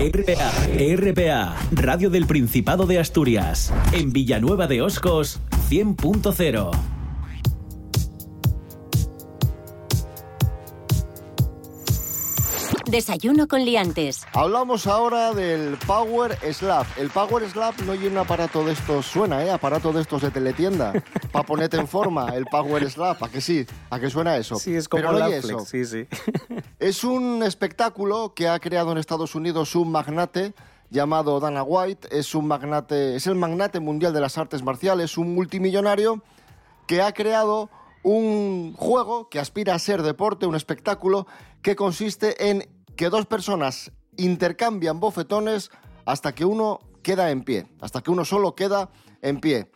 RPA, 0.00 0.50
RPA, 0.96 1.56
Radio 1.70 2.10
del 2.10 2.26
Principado 2.26 2.86
de 2.86 2.98
Asturias. 2.98 3.72
En 3.92 4.12
Villanueva 4.12 4.66
de 4.66 4.82
Oscos, 4.82 5.38
100.0. 5.70 6.95
Desayuno 12.86 13.48
con 13.48 13.64
liantes. 13.64 14.24
Hablamos 14.32 14.86
ahora 14.86 15.34
del 15.34 15.76
Power 15.88 16.38
Slap. 16.52 16.86
El 16.96 17.10
Power 17.10 17.48
Slap 17.50 17.80
no 17.80 17.92
hay 17.92 18.06
un 18.06 18.16
aparato 18.16 18.64
de 18.64 18.74
estos, 18.74 19.06
suena, 19.06 19.44
¿eh? 19.44 19.50
Aparato 19.50 19.92
de 19.92 20.02
estos 20.02 20.22
de 20.22 20.30
teletienda. 20.30 20.92
Para 21.32 21.44
ponerte 21.44 21.78
en 21.78 21.88
forma, 21.88 22.28
el 22.36 22.44
Power 22.46 22.88
Slap. 22.88 23.24
¿A 23.24 23.28
que 23.28 23.40
sí? 23.40 23.66
¿A 23.90 23.98
que 23.98 24.08
suena 24.08 24.36
eso? 24.36 24.54
Sí, 24.54 24.76
es 24.76 24.88
como 24.88 25.02
Pero 25.02 25.18
no 25.18 25.26
eso. 25.26 25.60
sí, 25.60 25.84
sí. 25.84 26.06
Es 26.78 27.02
un 27.02 27.42
espectáculo 27.42 28.34
que 28.34 28.46
ha 28.46 28.60
creado 28.60 28.92
en 28.92 28.98
Estados 28.98 29.34
Unidos 29.34 29.74
un 29.74 29.90
magnate 29.90 30.54
llamado 30.88 31.40
Dana 31.40 31.64
White. 31.64 32.16
Es 32.16 32.36
un 32.36 32.46
magnate, 32.46 33.16
es 33.16 33.26
el 33.26 33.34
magnate 33.34 33.80
mundial 33.80 34.12
de 34.12 34.20
las 34.20 34.38
artes 34.38 34.62
marciales, 34.62 35.18
un 35.18 35.34
multimillonario 35.34 36.22
que 36.86 37.02
ha 37.02 37.12
creado 37.12 37.68
un 38.04 38.74
juego 38.76 39.28
que 39.28 39.40
aspira 39.40 39.74
a 39.74 39.80
ser 39.80 40.02
deporte, 40.02 40.46
un 40.46 40.54
espectáculo 40.54 41.26
que 41.60 41.74
consiste 41.74 42.50
en 42.50 42.68
que 42.96 43.10
dos 43.10 43.26
personas 43.26 43.92
intercambian 44.16 44.98
bofetones 44.98 45.70
hasta 46.06 46.34
que 46.34 46.44
uno 46.44 46.80
queda 47.02 47.30
en 47.30 47.42
pie, 47.42 47.66
hasta 47.80 48.00
que 48.00 48.10
uno 48.10 48.24
solo 48.24 48.54
queda 48.54 48.90
en 49.22 49.40
pie. 49.40 49.70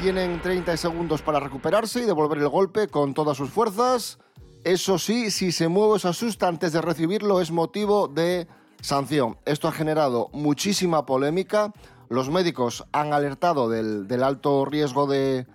Tienen 0.00 0.40
30 0.40 0.76
segundos 0.76 1.22
para 1.22 1.40
recuperarse 1.40 2.00
y 2.00 2.04
devolver 2.04 2.38
el 2.38 2.48
golpe 2.48 2.88
con 2.88 3.14
todas 3.14 3.36
sus 3.36 3.50
fuerzas. 3.50 4.18
Eso 4.64 4.98
sí, 4.98 5.30
si 5.30 5.52
se 5.52 5.68
mueve 5.68 5.94
o 5.94 5.98
se 5.98 6.08
asusta 6.08 6.48
antes 6.48 6.72
de 6.72 6.80
recibirlo 6.80 7.40
es 7.40 7.50
motivo 7.50 8.08
de 8.08 8.48
sanción. 8.80 9.38
Esto 9.44 9.68
ha 9.68 9.72
generado 9.72 10.30
muchísima 10.32 11.06
polémica. 11.06 11.72
Los 12.08 12.30
médicos 12.30 12.84
han 12.92 13.12
alertado 13.12 13.68
del, 13.68 14.22
alto 14.22 14.64
riesgo 14.64 15.06
de 15.06 15.46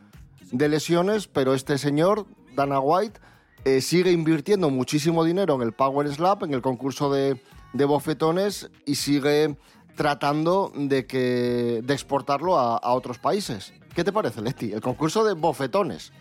lesiones, 0.52 1.28
pero 1.28 1.54
este 1.54 1.78
señor, 1.78 2.28
Dana 2.56 2.80
White, 2.80 3.20
eh, 3.66 3.82
sigue 3.82 4.12
invirtiendo 4.12 4.70
muchísimo 4.70 5.24
dinero 5.24 5.56
en 5.56 5.62
el 5.62 5.74
Power 5.74 6.08
Slap, 6.14 6.44
en 6.44 6.54
el 6.54 6.62
concurso 6.62 7.12
de, 7.12 7.40
bofetones, 7.74 8.70
y 8.86 8.96
sigue 8.96 9.56
tratando 9.96 10.72
de, 10.76 11.06
que, 11.06 11.82
de 11.84 11.94
exportarlo 11.94 12.58
a, 12.58 12.94
otros 12.94 13.20
países. 13.20 13.74
¿Qué 13.94 14.04
te 14.04 14.14
parece, 14.14 14.42
Leti? 14.42 14.72
El 14.72 14.82
concurso 14.82 15.26
de 15.26 15.34
bofetones. 15.34 16.14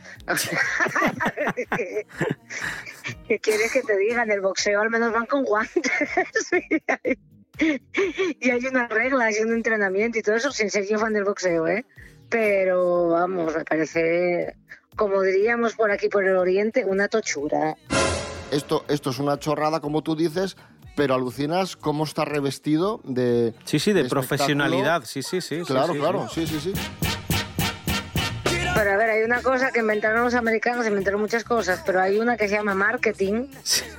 ¿Qué 3.28 3.38
quieres 3.38 3.72
que 3.72 3.82
te 3.82 3.96
diga? 3.96 4.24
El 4.24 4.40
boxeo 4.40 4.80
al 4.80 4.90
menos 4.90 5.12
van 5.12 5.26
con 5.26 5.44
guantes. 5.44 5.92
y 8.40 8.50
hay 8.50 8.66
unas 8.66 8.88
reglas 8.88 9.38
y 9.38 9.42
un 9.42 9.52
entrenamiento 9.52 10.18
y 10.18 10.22
todo 10.22 10.36
eso 10.36 10.50
sin 10.50 10.70
ser 10.70 10.86
yo 10.88 10.98
fan 10.98 11.12
del 11.12 11.24
boxeo, 11.24 11.66
¿eh? 11.68 11.84
Pero 12.28 13.08
vamos, 13.08 13.56
me 13.56 13.64
parece, 13.64 14.56
como 14.98 15.22
diríamos 15.22 15.74
por 15.74 15.92
aquí 15.92 16.08
por 16.08 16.24
el 16.26 16.36
oriente, 16.36 16.84
una 16.84 17.08
tochura. 17.08 17.76
Esto, 18.50 18.84
esto 18.88 19.10
es 19.10 19.18
una 19.20 19.38
chorrada, 19.38 19.80
como 19.80 20.02
tú 20.02 20.16
dices, 20.16 20.56
pero 20.96 21.14
alucinas 21.14 21.76
cómo 21.76 22.02
está 22.02 22.24
revestido 22.24 23.00
de... 23.04 23.54
Sí, 23.64 23.78
sí, 23.78 23.92
de 23.92 24.00
espectáculo. 24.00 24.28
profesionalidad. 24.28 25.04
Sí, 25.04 25.22
sí, 25.22 25.40
sí. 25.40 25.60
sí, 25.60 25.64
Claro, 25.64 25.92
sí, 25.92 25.98
claro, 26.00 26.28
sí. 26.28 26.46
sí, 26.46 26.60
sí, 26.60 26.72
sí. 26.74 26.80
Pero 28.74 28.92
a 28.92 28.96
ver, 28.96 29.10
hay 29.10 29.22
una 29.22 29.40
cosa 29.40 29.70
que 29.70 29.78
inventaron 29.78 30.24
los 30.24 30.34
americanos, 30.34 30.86
inventaron 30.86 31.20
muchas 31.20 31.44
cosas, 31.44 31.80
pero 31.86 32.00
hay 32.00 32.18
una 32.18 32.36
que 32.36 32.48
se 32.48 32.56
llama 32.56 32.74
marketing, 32.74 33.46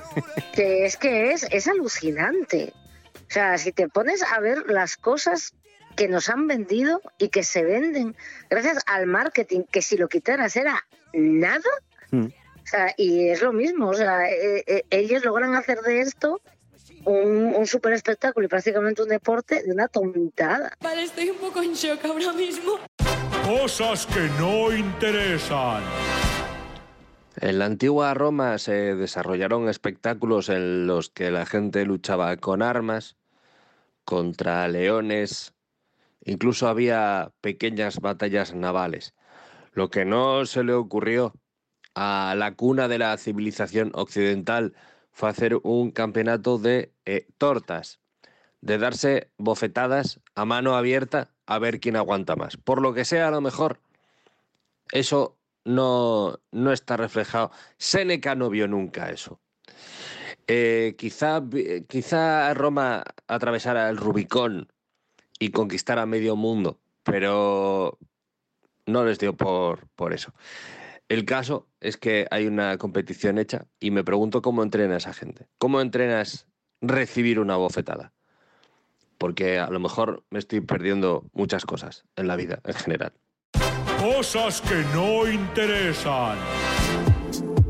que 0.54 0.84
es 0.84 0.98
que 0.98 1.32
es, 1.32 1.46
es 1.50 1.66
alucinante. 1.66 2.74
O 3.14 3.32
sea, 3.32 3.56
si 3.56 3.72
te 3.72 3.88
pones 3.88 4.22
a 4.22 4.38
ver 4.40 4.64
las 4.68 4.98
cosas 4.98 5.54
que 5.96 6.08
nos 6.08 6.28
han 6.28 6.46
vendido 6.46 7.00
y 7.18 7.28
que 7.28 7.42
se 7.42 7.64
venden 7.64 8.16
gracias 8.48 8.82
al 8.86 9.06
marketing, 9.06 9.62
que 9.70 9.82
si 9.82 9.96
lo 9.96 10.08
quitaras 10.08 10.56
era 10.56 10.86
nada, 11.12 11.70
Mm. 12.10 12.26
o 12.26 12.66
sea, 12.66 12.92
y 12.96 13.28
es 13.28 13.40
lo 13.40 13.52
mismo, 13.52 13.90
o 13.90 13.94
sea, 13.94 14.28
eh, 14.28 14.64
eh, 14.66 14.82
ellos 14.90 15.24
logran 15.24 15.54
hacer 15.54 15.80
de 15.80 16.00
esto 16.00 16.40
un, 17.04 17.54
un 17.54 17.66
super 17.66 17.92
espectáculo 17.92 18.46
y 18.46 18.48
prácticamente 18.48 19.02
un 19.02 19.08
deporte 19.08 19.62
de 19.62 19.72
una 19.72 19.86
tontada. 19.88 20.72
Vale, 20.80 21.04
estoy 21.04 21.30
un 21.30 21.38
poco 21.38 21.62
en 21.62 21.72
shock 21.74 22.04
ahora 22.04 22.32
mismo. 22.32 22.78
Cosas 23.46 24.06
que 24.06 24.28
no 24.38 24.72
interesan. 24.72 25.82
En 27.40 27.58
la 27.58 27.66
antigua 27.66 28.12
Roma 28.12 28.58
se 28.58 28.94
desarrollaron 28.96 29.68
espectáculos 29.68 30.48
en 30.48 30.86
los 30.86 31.10
que 31.10 31.30
la 31.30 31.46
gente 31.46 31.84
luchaba 31.84 32.36
con 32.36 32.60
armas, 32.60 33.16
contra 34.04 34.66
leones, 34.68 35.54
incluso 36.24 36.68
había 36.68 37.30
pequeñas 37.40 38.00
batallas 38.00 38.54
navales. 38.54 39.14
Lo 39.72 39.90
que 39.90 40.04
no 40.04 40.44
se 40.46 40.64
le 40.64 40.72
ocurrió 40.72 41.34
a 41.94 42.34
la 42.36 42.54
cuna 42.54 42.88
de 42.88 42.98
la 42.98 43.16
civilización 43.16 43.92
occidental 43.94 44.74
fue 45.12 45.28
hacer 45.28 45.58
un 45.62 45.90
campeonato 45.90 46.58
de 46.58 46.92
eh, 47.04 47.26
tortas, 47.38 48.00
de 48.60 48.78
darse 48.78 49.30
bofetadas 49.38 50.20
a 50.34 50.44
mano 50.44 50.76
abierta 50.76 51.34
a 51.46 51.58
ver 51.58 51.80
quién 51.80 51.96
aguanta 51.96 52.36
más. 52.36 52.56
Por 52.56 52.80
lo 52.80 52.94
que 52.94 53.04
sea, 53.04 53.28
a 53.28 53.30
lo 53.30 53.40
mejor 53.40 53.80
eso 54.92 55.38
no, 55.64 56.40
no 56.52 56.72
está 56.72 56.96
reflejado. 56.96 57.50
Séneca 57.78 58.34
no 58.34 58.50
vio 58.50 58.68
nunca 58.68 59.10
eso. 59.10 59.40
Eh, 60.46 60.96
quizá, 60.98 61.42
quizá 61.88 62.52
Roma 62.54 63.04
atravesara 63.28 63.88
el 63.88 63.96
Rubicón 63.96 64.72
y 65.38 65.50
conquistara 65.50 66.06
medio 66.06 66.34
mundo, 66.34 66.80
pero 67.04 67.98
no 68.86 69.04
les 69.04 69.18
dio 69.18 69.36
por, 69.36 69.88
por 69.94 70.12
eso. 70.12 70.32
El 71.08 71.24
caso 71.24 71.66
es 71.80 71.96
que 71.96 72.26
hay 72.30 72.46
una 72.46 72.78
competición 72.78 73.38
hecha 73.38 73.66
y 73.80 73.90
me 73.90 74.04
pregunto 74.04 74.42
cómo 74.42 74.62
entrena 74.62 74.96
esa 74.96 75.12
gente. 75.12 75.48
¿Cómo 75.58 75.80
entrenas 75.80 76.46
recibir 76.80 77.40
una 77.40 77.56
bofetada? 77.56 78.12
Porque 79.18 79.58
a 79.58 79.68
lo 79.70 79.80
mejor 79.80 80.24
me 80.30 80.38
estoy 80.38 80.60
perdiendo 80.60 81.24
muchas 81.32 81.64
cosas 81.64 82.04
en 82.14 82.28
la 82.28 82.36
vida 82.36 82.60
en 82.64 82.74
general. 82.74 83.12
Cosas 83.98 84.60
que 84.60 84.84
no 84.94 85.28
interesan. 85.28 86.38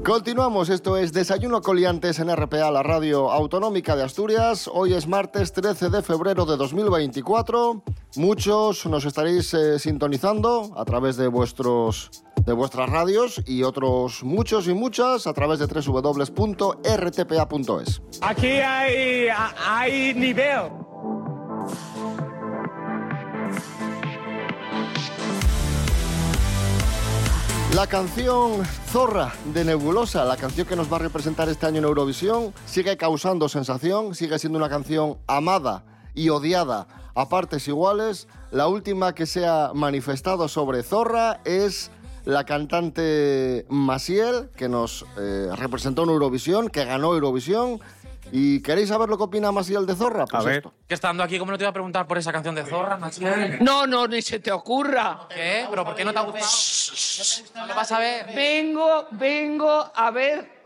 Continuamos, 0.04 0.70
esto 0.70 0.96
es 0.96 1.12
Desayuno 1.12 1.60
Coliantes 1.60 2.18
en 2.20 2.34
RPA, 2.34 2.70
la 2.70 2.82
radio 2.82 3.30
autonómica 3.30 3.94
de 3.96 4.02
Asturias. 4.02 4.68
Hoy 4.72 4.94
es 4.94 5.06
martes 5.06 5.52
13 5.52 5.90
de 5.90 6.00
febrero 6.02 6.46
de 6.46 6.56
2024. 6.56 7.82
Muchos 8.16 8.86
nos 8.86 9.04
estaréis 9.04 9.52
eh, 9.52 9.78
sintonizando 9.78 10.72
a 10.76 10.86
través 10.86 11.18
de, 11.18 11.28
vuestros, 11.28 12.10
de 12.46 12.52
vuestras 12.54 12.88
radios 12.88 13.42
y 13.46 13.62
otros 13.62 14.24
muchos 14.24 14.68
y 14.68 14.74
muchas 14.74 15.26
a 15.26 15.34
través 15.34 15.58
de 15.58 15.66
www.rtpa.es. 15.66 16.82
Aquí 18.22 18.46
hay, 18.46 19.28
hay 19.66 20.14
nivel. 20.14 20.70
La 27.74 27.86
canción 27.86 28.64
Zorra 28.88 29.32
de 29.54 29.64
Nebulosa, 29.64 30.24
la 30.24 30.36
canción 30.36 30.66
que 30.66 30.74
nos 30.74 30.92
va 30.92 30.96
a 30.96 31.00
representar 31.00 31.48
este 31.48 31.66
año 31.66 31.78
en 31.78 31.84
Eurovisión, 31.84 32.52
sigue 32.66 32.96
causando 32.96 33.48
sensación, 33.48 34.16
sigue 34.16 34.40
siendo 34.40 34.58
una 34.58 34.68
canción 34.68 35.18
amada 35.28 35.84
y 36.12 36.30
odiada 36.30 36.88
a 37.14 37.28
partes 37.28 37.68
iguales. 37.68 38.26
La 38.50 38.66
última 38.66 39.14
que 39.14 39.24
se 39.24 39.46
ha 39.46 39.70
manifestado 39.72 40.48
sobre 40.48 40.82
Zorra 40.82 41.40
es 41.44 41.92
la 42.24 42.44
cantante 42.44 43.66
Masiel, 43.68 44.50
que 44.56 44.68
nos 44.68 45.06
eh, 45.16 45.48
representó 45.54 46.02
en 46.02 46.10
Eurovisión, 46.10 46.70
que 46.70 46.84
ganó 46.84 47.14
Eurovisión. 47.14 47.80
¿Y 48.32 48.62
queréis 48.62 48.88
saber 48.88 49.08
lo 49.08 49.16
que 49.16 49.24
opina 49.24 49.52
Masiel 49.52 49.86
de 49.86 49.94
Zorra? 49.94 50.24
Pues 50.26 50.46
esto. 50.46 50.72
Que 50.86 50.94
estando 50.94 51.22
aquí, 51.22 51.38
¿cómo 51.38 51.52
no 51.52 51.58
te 51.58 51.64
iba 51.64 51.70
a 51.70 51.72
preguntar 51.72 52.06
por 52.06 52.18
esa 52.18 52.32
canción 52.32 52.54
de 52.54 52.64
Zorra, 52.64 52.96
Machiel? 52.96 53.58
No, 53.62 53.86
no, 53.86 54.06
ni 54.06 54.22
se 54.22 54.40
te 54.40 54.52
ocurra. 54.52 55.26
¿Qué? 55.28 55.66
¿Pero 55.68 55.84
por 55.84 55.94
qué 55.94 56.04
no 56.04 56.12
te 56.12 56.18
ha 56.18 56.22
gustado? 56.22 57.66
¿Lo 57.66 57.74
vas 57.74 57.92
a 57.92 57.98
ver? 57.98 58.26
Vengo, 58.34 59.06
vengo 59.12 59.90
a 59.94 60.10
ver 60.10 60.60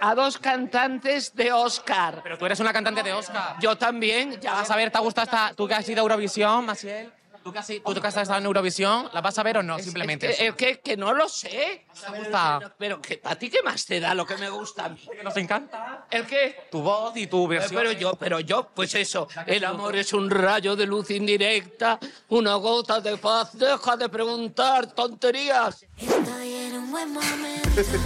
a 0.00 0.14
dos 0.14 0.38
cantantes 0.38 1.34
de 1.34 1.52
Oscar. 1.52 2.20
Pero 2.22 2.38
tú 2.38 2.46
eres 2.46 2.60
una 2.60 2.72
cantante 2.72 3.02
de 3.02 3.12
Oscar. 3.12 3.56
Yo 3.60 3.76
también. 3.76 4.38
¿La 4.42 4.52
vas 4.52 4.70
a 4.70 4.76
ver? 4.76 4.90
¿Te 4.90 4.98
ha 4.98 5.00
gustado 5.00 5.24
esta... 5.24 5.54
¿Tú 5.54 5.66
que 5.66 5.74
has 5.74 5.88
ido 5.88 6.00
a 6.00 6.02
Eurovisión, 6.02 6.66
Maciel? 6.66 7.12
¿Tú 7.48 7.52
que 7.52 7.58
has, 7.60 7.66
tú 7.66 7.94
que 7.94 8.06
has 8.06 8.16
estado 8.18 8.38
en 8.38 8.44
Eurovisión? 8.44 9.08
¿La 9.14 9.22
vas 9.22 9.38
a 9.38 9.42
ver 9.42 9.56
o 9.56 9.62
no? 9.62 9.78
Simplemente 9.78 10.30
Es 10.30 10.36
que, 10.36 10.48
es 10.48 10.54
que, 10.54 10.80
que 10.80 10.96
no 10.98 11.14
lo 11.14 11.30
sé. 11.30 11.86
¿Te 11.98 12.18
gusta? 12.18 12.58
Pero, 12.58 12.74
pero 12.78 13.00
que, 13.00 13.22
¿a 13.24 13.36
ti 13.36 13.48
qué 13.48 13.62
más 13.62 13.86
te 13.86 14.00
da 14.00 14.14
lo 14.14 14.26
que 14.26 14.36
me 14.36 14.50
gusta 14.50 14.84
a 14.84 14.88
mí? 14.90 15.00
Nos 15.24 15.34
encanta. 15.38 16.06
¿El 16.10 16.26
qué? 16.26 16.68
Tu 16.70 16.82
voz 16.82 17.16
y 17.16 17.26
tu 17.26 17.48
versión. 17.48 17.80
Pero 17.80 17.92
yo, 17.92 18.12
pero 18.16 18.40
yo, 18.40 18.68
pues 18.74 18.94
eso. 18.94 19.28
El 19.46 19.64
amor 19.64 19.96
es 19.96 20.12
un 20.12 20.28
rayo 20.28 20.76
de 20.76 20.84
luz 20.84 21.10
indirecta, 21.10 21.98
una 22.28 22.54
gota 22.56 23.00
de 23.00 23.16
paz. 23.16 23.56
Deja 23.56 23.96
de 23.96 24.10
preguntar 24.10 24.92
tonterías. 24.92 25.86
Estoy 25.96 26.52
en 26.52 26.74
un 26.76 26.90
buen 26.90 27.10
momento. 27.14 27.82
Solo 27.82 28.02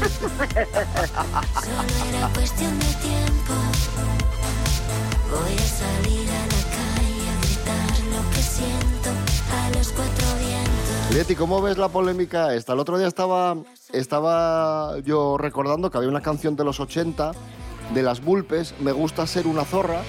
era 2.17 2.29
cuestión 2.33 2.79
de 2.79 2.87
tiempo. 2.95 3.55
Voy 5.33 5.57
a 5.57 5.63
salir 5.67 6.22
Leti, 11.15 11.35
¿cómo 11.35 11.61
ves 11.61 11.77
la 11.77 11.91
polémica 11.91 12.55
esta? 12.55 12.73
El 12.73 12.79
otro 12.79 12.97
día 12.97 13.07
estaba, 13.07 13.59
estaba 13.93 14.99
yo 15.01 15.37
recordando 15.37 15.91
que 15.91 15.99
había 15.99 16.09
una 16.09 16.23
canción 16.23 16.57
de 16.57 16.65
los 16.65 16.81
80 16.81 17.33
de 17.93 18.03
las 18.03 18.25
Bulpes, 18.25 18.75
Me 18.81 18.93
gusta 18.93 19.27
ser 19.27 19.47
una 19.47 19.67
zorra. 19.67 20.01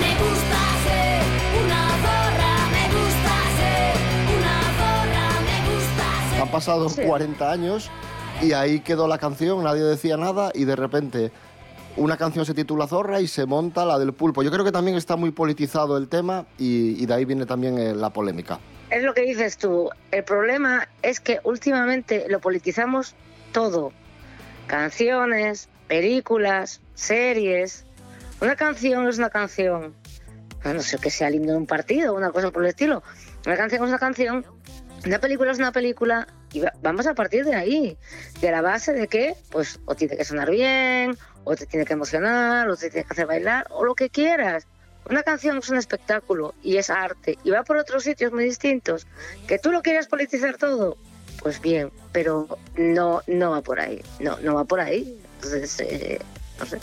Me 0.00 0.10
gusta 0.18 0.58
ser 0.82 1.22
una 1.62 1.88
zorra, 2.02 2.56
me 2.72 2.84
gusta 2.98 3.34
ser 3.56 3.94
una 4.38 4.60
zorra, 4.80 5.40
me 5.40 5.72
gusta 5.72 6.30
ser. 6.30 6.42
Han 6.42 6.50
pasado 6.50 6.88
40 7.06 7.52
años 7.52 7.88
y 8.42 8.54
ahí 8.54 8.80
quedó 8.80 9.06
la 9.06 9.18
canción, 9.18 9.62
nadie 9.62 9.82
decía 9.82 10.16
nada 10.16 10.50
y 10.52 10.64
de 10.64 10.74
repente 10.74 11.30
una 11.96 12.16
canción 12.16 12.44
se 12.44 12.54
titula 12.54 12.88
Zorra 12.88 13.20
y 13.20 13.28
se 13.28 13.46
monta 13.46 13.84
la 13.84 14.00
del 14.00 14.12
pulpo. 14.14 14.42
Yo 14.42 14.50
creo 14.50 14.64
que 14.64 14.72
también 14.72 14.96
está 14.96 15.14
muy 15.14 15.30
politizado 15.30 15.96
el 15.96 16.08
tema 16.08 16.46
y, 16.58 17.00
y 17.00 17.06
de 17.06 17.14
ahí 17.14 17.24
viene 17.24 17.46
también 17.46 17.78
eh, 17.78 17.94
la 17.94 18.10
polémica. 18.10 18.58
Es 18.92 19.02
lo 19.02 19.14
que 19.14 19.22
dices 19.22 19.56
tú. 19.56 19.88
El 20.10 20.22
problema 20.22 20.86
es 21.00 21.18
que 21.18 21.40
últimamente 21.44 22.26
lo 22.28 22.40
politizamos 22.40 23.14
todo. 23.52 23.92
Canciones, 24.66 25.68
películas, 25.88 26.80
series. 26.94 27.84
Una 28.40 28.54
canción 28.56 29.08
es 29.08 29.18
una 29.18 29.30
canción. 29.30 29.94
No 30.64 30.82
sé 30.82 30.98
que 30.98 31.10
sea 31.10 31.28
el 31.28 31.36
himno 31.36 31.52
de 31.52 31.58
un 31.58 31.66
partido 31.66 32.14
una 32.14 32.30
cosa 32.30 32.50
por 32.50 32.62
el 32.64 32.68
estilo. 32.68 33.02
Una 33.46 33.56
canción 33.56 33.82
es 33.82 33.88
una 33.88 33.98
canción. 33.98 34.44
Una 35.06 35.18
película 35.18 35.52
es 35.52 35.58
una 35.58 35.72
película. 35.72 36.28
Y 36.52 36.60
va- 36.60 36.72
vamos 36.82 37.06
a 37.06 37.14
partir 37.14 37.44
de 37.46 37.54
ahí. 37.54 37.96
De 38.40 38.50
la 38.50 38.60
base 38.60 38.92
de 38.92 39.08
que, 39.08 39.34
pues, 39.50 39.80
o 39.86 39.94
tiene 39.94 40.16
que 40.18 40.24
sonar 40.24 40.50
bien, 40.50 41.16
o 41.44 41.56
te 41.56 41.66
tiene 41.66 41.86
que 41.86 41.94
emocionar, 41.94 42.68
o 42.68 42.76
te 42.76 42.90
tiene 42.90 43.06
que 43.06 43.12
hacer 43.14 43.26
bailar, 43.26 43.66
o 43.70 43.84
lo 43.84 43.94
que 43.94 44.10
quieras. 44.10 44.66
Una 45.08 45.22
canción 45.22 45.58
es 45.58 45.68
un 45.68 45.76
espectáculo 45.76 46.54
y 46.62 46.76
es 46.76 46.90
arte 46.90 47.38
y 47.42 47.50
va 47.50 47.64
por 47.64 47.76
otros 47.76 48.04
sitios 48.04 48.32
muy 48.32 48.44
distintos. 48.44 49.06
Que 49.46 49.58
tú 49.58 49.72
lo 49.72 49.82
quieras 49.82 50.06
politizar 50.06 50.56
todo, 50.56 50.96
pues 51.42 51.60
bien, 51.60 51.90
pero 52.12 52.58
no, 52.76 53.22
no 53.26 53.50
va 53.50 53.62
por 53.62 53.80
ahí. 53.80 54.00
No, 54.20 54.38
no 54.40 54.54
va 54.54 54.64
por 54.64 54.80
ahí. 54.80 55.18
Entonces, 55.36 55.80
eh, 55.80 56.20
no 56.58 56.66
sé. 56.66 56.78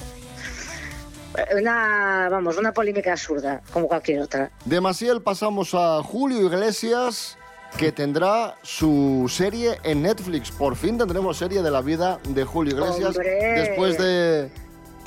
Una, 1.57 2.27
vamos, 2.29 2.57
una 2.57 2.73
polémica 2.73 3.11
absurda, 3.11 3.61
como 3.71 3.87
cualquier 3.87 4.21
otra. 4.21 4.51
De 4.65 4.81
Maciel 4.81 5.21
pasamos 5.21 5.73
a 5.73 6.01
Julio 6.03 6.45
Iglesias, 6.45 7.37
que 7.77 7.91
tendrá 7.91 8.55
su 8.63 9.25
serie 9.29 9.77
en 9.83 10.01
Netflix. 10.01 10.51
Por 10.51 10.75
fin 10.75 10.97
tendremos 10.97 11.37
serie 11.37 11.61
de 11.61 11.71
la 11.71 11.81
vida 11.81 12.19
de 12.27 12.43
Julio 12.43 12.73
Iglesias. 12.73 13.15
¡Hombre! 13.15 13.61
Después 13.61 13.97
de, 13.97 14.49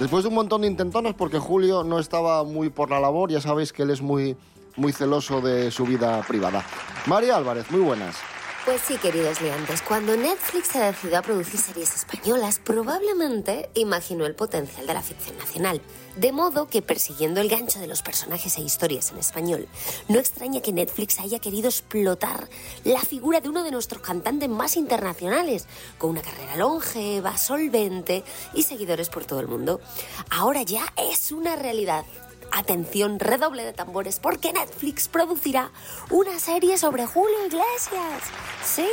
después 0.02 0.24
de 0.24 0.28
un 0.28 0.34
montón 0.34 0.62
de 0.62 0.66
intentonas, 0.66 1.14
porque 1.14 1.38
Julio 1.38 1.84
no 1.84 1.98
estaba 1.98 2.44
muy 2.44 2.70
por 2.70 2.90
la 2.90 3.00
labor. 3.00 3.30
Ya 3.30 3.40
sabéis 3.40 3.72
que 3.72 3.84
él 3.84 3.90
es 3.90 4.02
muy, 4.02 4.36
muy 4.76 4.92
celoso 4.92 5.40
de 5.40 5.70
su 5.70 5.84
vida 5.84 6.22
privada. 6.26 6.64
María 7.06 7.36
Álvarez, 7.36 7.70
muy 7.70 7.80
buenas. 7.80 8.16
Pues 8.64 8.80
sí, 8.82 8.96
queridos 8.96 9.40
liantes, 9.40 9.82
cuando 9.82 10.16
Netflix 10.16 10.68
se 10.68 10.78
decidió 10.78 11.18
a 11.18 11.22
producir 11.22 11.58
series 11.58 11.96
españolas, 11.96 12.60
probablemente 12.60 13.68
imaginó 13.74 14.24
el 14.24 14.36
potencial 14.36 14.86
de 14.86 14.94
la 14.94 15.02
ficción 15.02 15.36
nacional. 15.36 15.82
De 16.14 16.30
modo 16.30 16.68
que, 16.68 16.80
persiguiendo 16.80 17.40
el 17.40 17.48
gancho 17.48 17.80
de 17.80 17.88
los 17.88 18.02
personajes 18.02 18.56
e 18.58 18.60
historias 18.60 19.10
en 19.10 19.18
español, 19.18 19.66
no 20.08 20.20
extraña 20.20 20.60
que 20.60 20.72
Netflix 20.72 21.18
haya 21.18 21.40
querido 21.40 21.68
explotar 21.68 22.48
la 22.84 23.00
figura 23.00 23.40
de 23.40 23.48
uno 23.48 23.64
de 23.64 23.72
nuestros 23.72 24.00
cantantes 24.00 24.48
más 24.48 24.76
internacionales, 24.76 25.66
con 25.98 26.10
una 26.10 26.22
carrera 26.22 26.54
longeva, 26.54 27.38
solvente 27.38 28.22
y 28.54 28.62
seguidores 28.62 29.08
por 29.08 29.24
todo 29.24 29.40
el 29.40 29.48
mundo. 29.48 29.80
Ahora 30.30 30.62
ya 30.62 30.84
es 30.96 31.32
una 31.32 31.56
realidad. 31.56 32.04
Atención, 32.54 33.18
redoble 33.18 33.64
de 33.64 33.72
tambores, 33.72 34.20
porque 34.20 34.52
Netflix 34.52 35.08
producirá 35.08 35.70
una 36.10 36.38
serie 36.38 36.76
sobre 36.76 37.06
Julio 37.06 37.46
Iglesias. 37.46 38.22
Sí. 38.62 38.86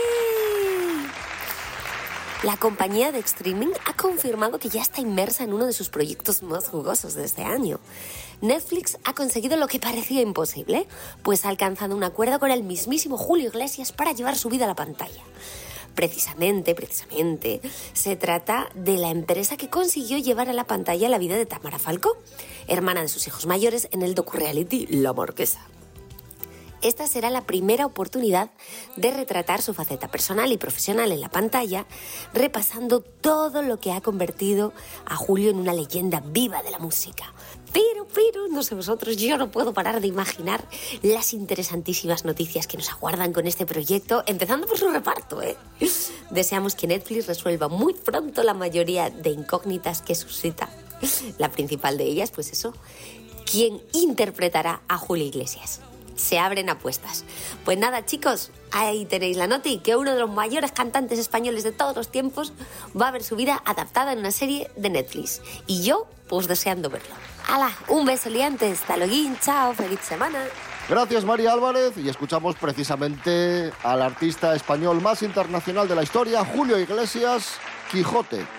La 2.44 2.56
compañía 2.56 3.12
de 3.12 3.20
streaming 3.20 3.74
ha 3.86 3.94
confirmado 3.98 4.60
que 4.60 4.70
ya 4.70 4.82
está 4.82 5.02
inmersa 5.02 5.44
en 5.44 5.52
uno 5.52 5.66
de 5.66 5.74
sus 5.74 5.90
proyectos 5.90 6.42
más 6.42 6.70
jugosos 6.70 7.16
de 7.16 7.26
este 7.26 7.44
año. 7.44 7.82
Netflix 8.40 8.98
ha 9.04 9.14
conseguido 9.14 9.58
lo 9.58 9.68
que 9.68 9.80
parecía 9.80 10.22
imposible, 10.22 10.88
pues 11.22 11.44
ha 11.44 11.50
alcanzado 11.50 11.98
un 11.98 12.04
acuerdo 12.06 12.40
con 12.40 12.52
el 12.52 12.64
mismísimo 12.64 13.18
Julio 13.18 13.50
Iglesias 13.50 13.92
para 13.92 14.14
llevar 14.14 14.38
su 14.38 14.48
vida 14.48 14.64
a 14.64 14.70
la 14.70 14.76
pantalla. 14.76 15.22
Precisamente, 15.96 16.76
precisamente, 16.76 17.62
se 17.94 18.16
trata 18.16 18.70
de 18.74 18.98
la 18.98 19.10
empresa 19.10 19.58
que 19.58 19.70
consiguió 19.70 20.18
llevar 20.18 20.50
a 20.50 20.54
la 20.54 20.66
pantalla 20.66 21.10
la 21.10 21.18
vida 21.18 21.36
de 21.36 21.46
Tamara 21.46 21.80
Falcó, 21.80 22.18
hermana 22.68 23.02
de 23.02 23.10
sus 23.10 23.28
hijos 23.28 23.46
mayores 23.46 23.90
en 23.92 24.02
el 24.02 24.16
docu-reality 24.16 24.88
La 24.88 25.14
Marquesa. 25.14 25.60
Esta 26.82 27.08
será 27.08 27.30
la 27.30 27.42
primera 27.42 27.86
oportunidad 27.86 28.52
de 28.96 29.12
retratar 29.12 29.62
su 29.62 29.74
faceta 29.74 30.08
personal 30.08 30.52
y 30.54 30.58
profesional 30.58 31.12
en 31.12 31.20
la 31.20 31.30
pantalla, 31.30 31.86
repasando 32.34 33.02
todo 33.02 33.62
lo 33.62 33.82
que 33.82 33.92
ha 33.92 34.00
convertido 34.00 34.72
a 35.06 35.18
Julio 35.18 35.50
en 35.50 35.58
una 35.58 35.74
leyenda 35.74 36.22
viva 36.26 36.64
de 36.64 36.72
la 36.72 36.80
música. 36.80 37.34
Pero, 37.72 38.08
pero, 38.14 38.48
no 38.48 38.64
sé 38.64 38.76
vosotros, 38.76 39.18
yo 39.18 39.38
no 39.38 39.52
puedo 39.52 39.74
parar 39.74 40.02
de 40.02 40.08
imaginar 40.08 40.64
las 41.02 41.34
interesantísimas 41.34 42.26
noticias 42.26 42.68
que 42.68 42.78
nos 42.78 42.90
aguardan 42.90 43.34
con 43.34 43.48
este 43.48 43.66
proyecto, 43.66 44.24
empezando 44.26 44.68
por 44.68 44.78
su 44.78 44.90
reparto, 44.90 45.42
¿eh? 45.42 45.56
Deseamos 46.32 46.76
que 46.76 46.88
Netflix 46.88 47.28
resuelva 47.28 47.68
muy 47.68 47.94
pronto 47.94 48.44
la 48.44 48.54
mayoría 48.54 49.10
de 49.10 49.30
incógnitas 49.30 50.02
que 50.02 50.16
suscita. 50.16 50.70
La 51.38 51.50
principal 51.52 51.98
de 51.98 52.06
ellas, 52.06 52.32
pues 52.32 52.52
eso, 52.52 52.74
¿quién 53.50 53.82
interpretará 53.94 54.82
a 54.88 54.98
Julio 54.98 55.26
Iglesias? 55.26 55.82
se 56.20 56.38
abren 56.38 56.70
apuestas. 56.70 57.24
Pues 57.66 57.78
nada, 57.78 58.06
chicos, 58.06 58.52
ahí 58.72 59.06
tenéis 59.06 59.38
la 59.38 59.48
noti, 59.48 59.80
que 59.80 59.96
uno 59.96 60.14
de 60.14 60.20
los 60.20 60.30
mayores 60.30 60.72
cantantes 60.72 61.18
españoles 61.18 61.64
de 61.64 61.72
todos 61.72 61.96
los 61.96 62.12
tiempos 62.12 62.54
va 63.00 63.08
a 63.08 63.12
ver 63.12 63.24
su 63.24 63.36
vida 63.36 63.62
adaptada 63.66 64.12
en 64.12 64.20
una 64.20 64.32
serie 64.32 64.70
de 64.76 64.90
Netflix. 64.90 65.42
Y 65.66 65.84
yo, 65.84 66.08
pues 66.28 66.48
deseando 66.48 66.90
verlo. 66.90 67.16
¡Hala! 67.50 67.72
Un 67.88 68.06
beso 68.06 68.30
liantes, 68.30 68.82
hasta 68.82 68.96
luego, 68.98 69.36
chao, 69.42 69.74
feliz 69.74 70.00
semana. 70.02 70.40
Gracias 70.88 71.24
María 71.26 71.54
Álvarez 71.54 71.98
y 71.98 72.10
escuchamos 72.10 72.56
precisamente 72.56 73.72
al 73.84 74.02
artista 74.02 74.56
español 74.56 75.02
más 75.02 75.22
internacional 75.24 75.88
de 75.88 75.96
la 75.96 76.04
historia, 76.04 76.44
Julio 76.44 76.80
Iglesias, 76.80 77.60
Quijote. 77.92 78.59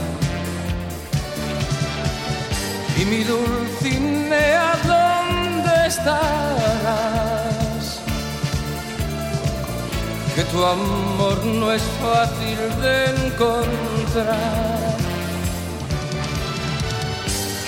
Y 3.01 3.05
mi 3.05 3.23
Dulcinea, 3.23 4.77
¿dónde 4.85 5.87
estarás? 5.87 7.01
Que 10.35 10.43
tu 10.43 10.63
amor 10.63 11.43
no 11.43 11.71
es 11.71 11.81
fácil 11.99 12.59
de 12.79 13.05
encontrar. 13.25 14.97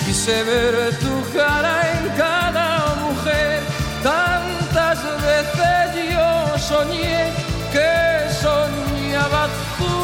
Quise 0.06 0.44
ver 0.44 0.96
tu 1.00 1.14
cara 1.36 1.74
en 1.94 2.08
cada 2.16 2.94
mujer, 3.04 3.60
tantas 4.04 5.02
veces 5.30 6.12
yo 6.12 6.58
soñé 6.58 7.32
que 7.72 7.92
soñaba 8.40 9.48
tu 9.78 10.03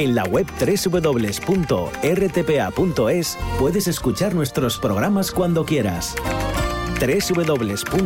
En 0.00 0.14
la 0.14 0.24
web 0.24 0.46
www.rtpa.es 0.58 1.68
puedes 3.58 3.86
escuchar 3.86 4.34
nuestros 4.34 4.78
programas 4.78 5.30
cuando 5.30 5.66
quieras. 5.66 6.14
www.rtpa.es 6.98 7.98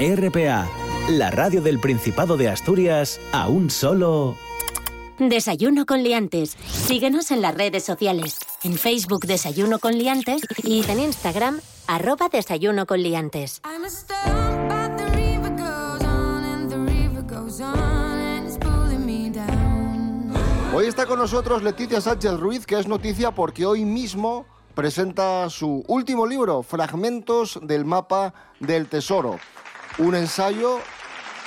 RPA, 0.00 0.70
la 1.10 1.30
radio 1.30 1.60
del 1.60 1.78
Principado 1.78 2.38
de 2.38 2.48
Asturias, 2.48 3.20
a 3.32 3.48
un 3.48 3.68
solo... 3.68 4.38
Desayuno 5.18 5.84
con 5.84 6.02
liantes. 6.02 6.56
Síguenos 6.70 7.32
en 7.32 7.42
las 7.42 7.54
redes 7.54 7.84
sociales. 7.84 8.38
En 8.64 8.78
Facebook 8.78 9.26
Desayuno 9.26 9.78
con 9.78 9.98
liantes 9.98 10.40
y 10.64 10.82
en 10.90 11.00
Instagram 11.00 11.60
arroba 11.86 12.30
Desayuno 12.30 12.86
con 12.86 13.02
liantes. 13.02 13.60
Hoy 20.74 20.86
está 20.86 21.06
con 21.06 21.18
nosotros 21.18 21.62
Leticia 21.62 22.00
Sánchez 22.00 22.40
Ruiz, 22.40 22.64
que 22.66 22.78
es 22.78 22.88
noticia 22.88 23.32
porque 23.32 23.66
hoy 23.66 23.84
mismo 23.84 24.46
presenta 24.74 25.50
su 25.50 25.84
último 25.86 26.26
libro, 26.26 26.62
Fragmentos 26.62 27.60
del 27.62 27.84
Mapa 27.84 28.32
del 28.58 28.88
Tesoro. 28.88 29.38
Un 29.98 30.14
ensayo 30.14 30.78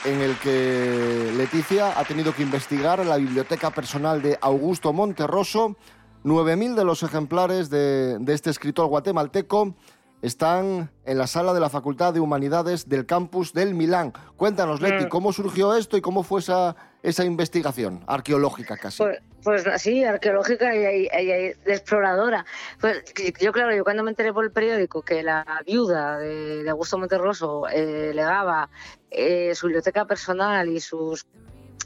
en 0.06 0.22
el 0.22 0.38
que 0.38 1.34
Leticia 1.36 2.00
ha 2.00 2.04
tenido 2.04 2.36
que 2.36 2.44
investigar 2.44 3.04
la 3.04 3.18
biblioteca 3.18 3.72
personal 3.72 4.22
de 4.22 4.38
Augusto 4.42 4.94
Monterroso. 4.94 5.76
9.000 6.24 6.76
de 6.76 6.86
los 6.86 7.02
ejemplares 7.02 7.72
de, 7.72 8.20
de 8.20 8.34
este 8.34 8.52
escritor 8.52 8.88
guatemalteco 8.88 9.76
están 10.22 10.92
en 11.04 11.18
la 11.18 11.28
sala 11.28 11.54
de 11.54 11.60
la 11.60 11.70
Facultad 11.70 12.14
de 12.14 12.20
Humanidades 12.20 12.90
del 12.90 13.06
campus 13.06 13.54
del 13.54 13.74
Milán. 13.76 14.14
Cuéntanos, 14.38 14.82
Leti, 14.82 15.06
Mm. 15.06 15.10
¿cómo 15.10 15.34
surgió 15.34 15.76
esto 15.76 15.98
y 15.98 16.02
cómo 16.02 16.24
fue 16.24 16.40
esa, 16.40 16.76
esa 17.06 17.24
investigación 17.24 18.04
arqueológica 18.08 18.78
casi? 18.78 19.04
Pues, 19.04 19.20
pues 19.44 19.63
sí, 19.82 20.04
arqueológica 20.04 20.76
y, 20.76 20.80
y- 20.80 21.08
y- 21.13 21.54
de 21.54 21.56
exploradora. 21.68 22.46
Pues 22.82 23.04
yo, 23.39 23.52
claro, 23.52 23.76
yo 23.76 23.84
cuando 23.84 24.04
me 24.04 24.10
enteré 24.12 24.34
por 24.34 24.44
el 24.44 24.52
periódico 24.52 25.02
que 25.02 25.22
la 25.24 25.46
viuda 25.65 26.18
de, 26.18 26.63
de 26.63 26.70
Augusto 26.70 26.98
Monterroso 26.98 27.68
eh, 27.70 28.12
legaba 28.13 28.70
eh, 29.12 29.54
su 29.56 29.68
biblioteca 29.68 30.06
personal 30.06 30.68
y 30.70 30.80
sus, 30.80 31.26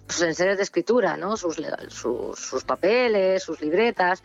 sus 0.08 0.22
ensayos 0.22 0.58
de 0.58 0.64
escritura, 0.64 1.18
¿no? 1.18 1.38
sus, 1.38 1.62
sus, 1.90 2.40
sus 2.40 2.64
papeles, 2.64 3.44
sus 3.44 3.62
libretas, 3.62 4.24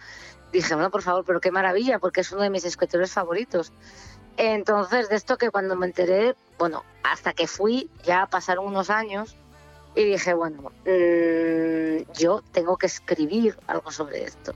dije, 0.53 0.75
bueno, 0.75 0.91
por 0.91 1.03
favor, 1.03 1.25
pero 1.27 1.41
qué 1.41 1.51
maravilla, 1.51 1.99
porque 1.99 2.21
es 2.21 2.31
uno 2.33 2.43
de 2.43 2.51
mis 2.51 2.65
escritores 2.65 3.13
favoritos. 3.13 3.73
Entonces, 4.37 5.09
de 5.09 5.17
esto 5.17 5.37
que 5.39 5.51
cuando 5.51 5.77
me 5.77 5.87
enteré, 5.87 6.35
bueno, 6.59 6.85
hasta 7.03 7.33
que 7.33 7.47
fui, 7.47 7.89
ya 8.05 8.27
pasaron 8.27 8.67
unos 8.67 8.91
años, 8.91 9.37
y 9.95 10.05
dije, 10.05 10.35
bueno, 10.35 10.73
mm, 10.85 12.13
yo 12.19 12.43
tengo 12.53 12.77
que 12.77 12.87
escribir 12.87 13.57
algo 13.67 13.91
sobre 13.91 14.25
esto. 14.25 14.55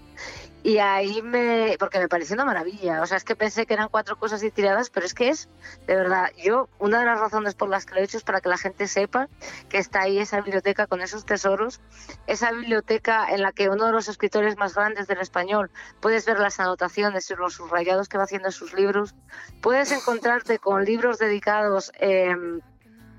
Y 0.65 0.79
ahí 0.79 1.23
me, 1.23 1.77
porque 1.79 2.01
me 2.01 2.09
pareció 2.09 2.35
una 2.35 2.45
maravilla, 2.45 3.01
o 3.01 3.07
sea, 3.07 3.17
es 3.17 3.25
que 3.25 3.37
pensé 3.37 3.65
que 3.65 3.75
eran 3.75 3.89
cuatro 3.89 4.19
cosas 4.19 4.43
y 4.43 4.51
tiradas, 4.51 4.91
pero 4.91 5.07
es 5.07 5.15
que 5.15 5.29
es, 5.29 5.49
de 5.87 5.95
verdad, 5.95 6.31
yo, 6.37 6.69
una 6.81 6.99
de 6.99 7.07
las 7.07 7.21
razones 7.21 7.55
por 7.55 7.69
las 7.69 7.87
que 7.87 7.95
lo 7.95 8.01
he 8.01 8.05
hecho 8.05 8.19
es 8.19 8.25
para 8.25 8.41
que 8.41 8.49
la 8.49 8.59
gente 8.59 8.89
sepa 8.89 9.29
que 9.69 9.79
está 9.79 10.03
ahí 10.03 10.19
esa 10.19 10.41
biblioteca 10.41 10.89
con 10.89 11.01
esos 11.01 11.25
tesoros, 11.25 11.81
esa 12.27 12.51
biblioteca 12.51 13.29
en 13.31 13.43
la 13.43 13.53
que 13.53 13.69
uno 13.69 13.87
de 13.87 13.93
los 13.93 14.09
escritores 14.09 14.57
más 14.57 14.75
grandes 14.75 15.07
del 15.07 15.21
español, 15.21 15.71
puedes 16.01 16.27
ver 16.27 16.41
las 16.41 16.59
anotaciones 16.59 17.31
y 17.31 17.37
los 17.37 17.55
subrayados 17.55 18.09
que 18.09 18.19
va 18.19 18.25
haciendo 18.25 18.49
en 18.49 18.53
sus 18.53 18.75
libros, 18.75 19.15
puedes 19.63 19.93
encontrarte 19.93 20.59
con 20.59 20.85
libros 20.85 21.19
dedicados... 21.19 21.93
em, 22.01 22.61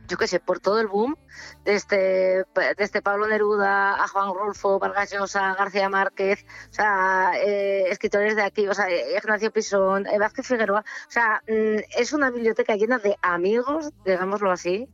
yo 0.09 0.17
qué 0.17 0.27
sé, 0.27 0.39
por 0.39 0.59
todo 0.59 0.79
el 0.79 0.87
boom, 0.87 1.15
desde, 1.63 2.43
desde 2.77 3.01
Pablo 3.01 3.27
Neruda 3.27 4.03
a 4.03 4.07
Juan 4.07 4.33
Rulfo, 4.33 4.79
Vargas 4.79 5.11
Llosa, 5.11 5.53
García 5.53 5.87
Márquez, 5.87 6.45
o 6.71 6.73
sea, 6.73 7.31
eh, 7.35 7.89
escritores 7.89 8.35
de 8.35 8.41
aquí, 8.41 8.67
o 8.67 8.73
sea, 8.73 8.87
Ignacio 8.89 9.51
Pisón, 9.51 10.07
eh, 10.07 10.17
Vázquez 10.17 10.47
Figueroa, 10.47 10.81
o 10.81 11.11
sea, 11.11 11.41
mm, 11.47 11.81
es 11.97 12.11
una 12.11 12.31
biblioteca 12.31 12.75
llena 12.75 12.97
de 12.97 13.17
amigos, 13.21 13.91
digámoslo 14.03 14.51
así. 14.51 14.89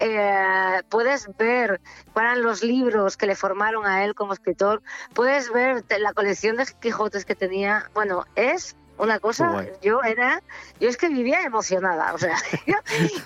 Eh, 0.00 0.82
puedes 0.88 1.28
ver 1.36 1.80
cuáles 2.12 2.32
eran 2.32 2.42
los 2.42 2.62
libros 2.62 3.16
que 3.16 3.26
le 3.26 3.36
formaron 3.36 3.86
a 3.86 4.04
él 4.04 4.14
como 4.14 4.32
escritor, 4.32 4.82
puedes 5.14 5.52
ver 5.52 5.84
la 5.98 6.12
colección 6.12 6.56
de 6.56 6.66
Quijotes 6.80 7.24
que 7.24 7.34
tenía, 7.34 7.90
bueno, 7.94 8.24
es 8.34 8.76
una 8.98 9.18
cosa, 9.18 9.50
guay. 9.50 9.70
yo 9.82 10.02
era, 10.02 10.42
yo 10.80 10.88
es 10.88 10.96
que 10.96 11.08
vivía 11.08 11.42
emocionada, 11.42 12.14
o 12.14 12.18
sea, 12.18 12.36
yo- 12.66 12.76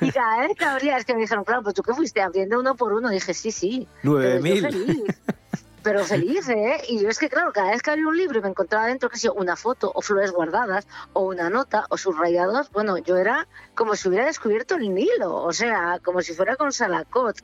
y 0.01 0.11
cada 0.13 0.41
vez 0.41 0.57
que 0.57 0.65
abría, 0.65 0.97
es 0.97 1.05
que 1.05 1.15
me 1.15 1.21
dijeron, 1.21 1.45
claro, 1.45 1.63
pues 1.63 1.75
tú 1.75 1.83
que 1.83 1.95
fuiste 1.95 2.21
abriendo 2.23 2.59
uno 2.59 2.75
por 2.75 2.93
uno, 2.93 3.09
dije, 3.11 3.35
sí, 3.35 3.53
sí, 3.53 3.87
9.000. 4.03 4.61
feliz, 4.63 5.03
pero 5.83 6.05
feliz, 6.05 6.49
¿eh? 6.49 6.83
Y 6.89 7.01
yo 7.01 7.09
es 7.09 7.19
que, 7.19 7.29
claro, 7.29 7.53
cada 7.53 7.71
vez 7.71 7.83
que 7.83 7.91
abría 7.91 8.09
un 8.09 8.17
libro 8.17 8.39
y 8.39 8.43
me 8.43 8.49
encontraba 8.49 8.87
dentro, 8.87 9.09
que 9.09 9.17
sé, 9.19 9.27
yo, 9.29 9.35
una 9.35 9.57
foto 9.57 9.91
o 9.95 10.03
flores 10.03 10.33
guardadas 10.33 10.87
o 11.13 11.23
una 11.23 11.49
nota 11.51 11.87
o 11.89 11.97
subrayados, 11.97 12.71
bueno, 12.73 12.99
yo 12.99 13.17
era 13.17 13.47
como 13.75 13.95
si 13.95 14.09
hubiera 14.09 14.27
descubierto 14.27 14.75
el 14.75 14.93
Nilo, 14.93 15.35
o 15.37 15.53
sea, 15.53 15.99
como 16.05 16.21
si 16.21 16.35
fuera 16.35 16.57
con 16.57 16.73
Salacot. 16.73 17.37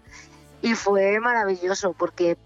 Y 0.62 0.74
fue 0.74 1.20
maravilloso 1.20 1.92
porque 1.92 2.36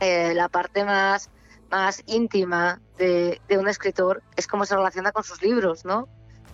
eh, 0.00 0.32
la 0.34 0.48
parte 0.48 0.84
más, 0.84 1.28
más 1.70 2.02
íntima 2.06 2.80
de, 2.98 3.40
de 3.48 3.58
un 3.58 3.68
escritor 3.68 4.22
es 4.36 4.46
cómo 4.46 4.64
se 4.66 4.76
relaciona 4.76 5.12
con 5.12 5.24
sus 5.24 5.42
libros, 5.42 5.84
¿no? 5.84 6.08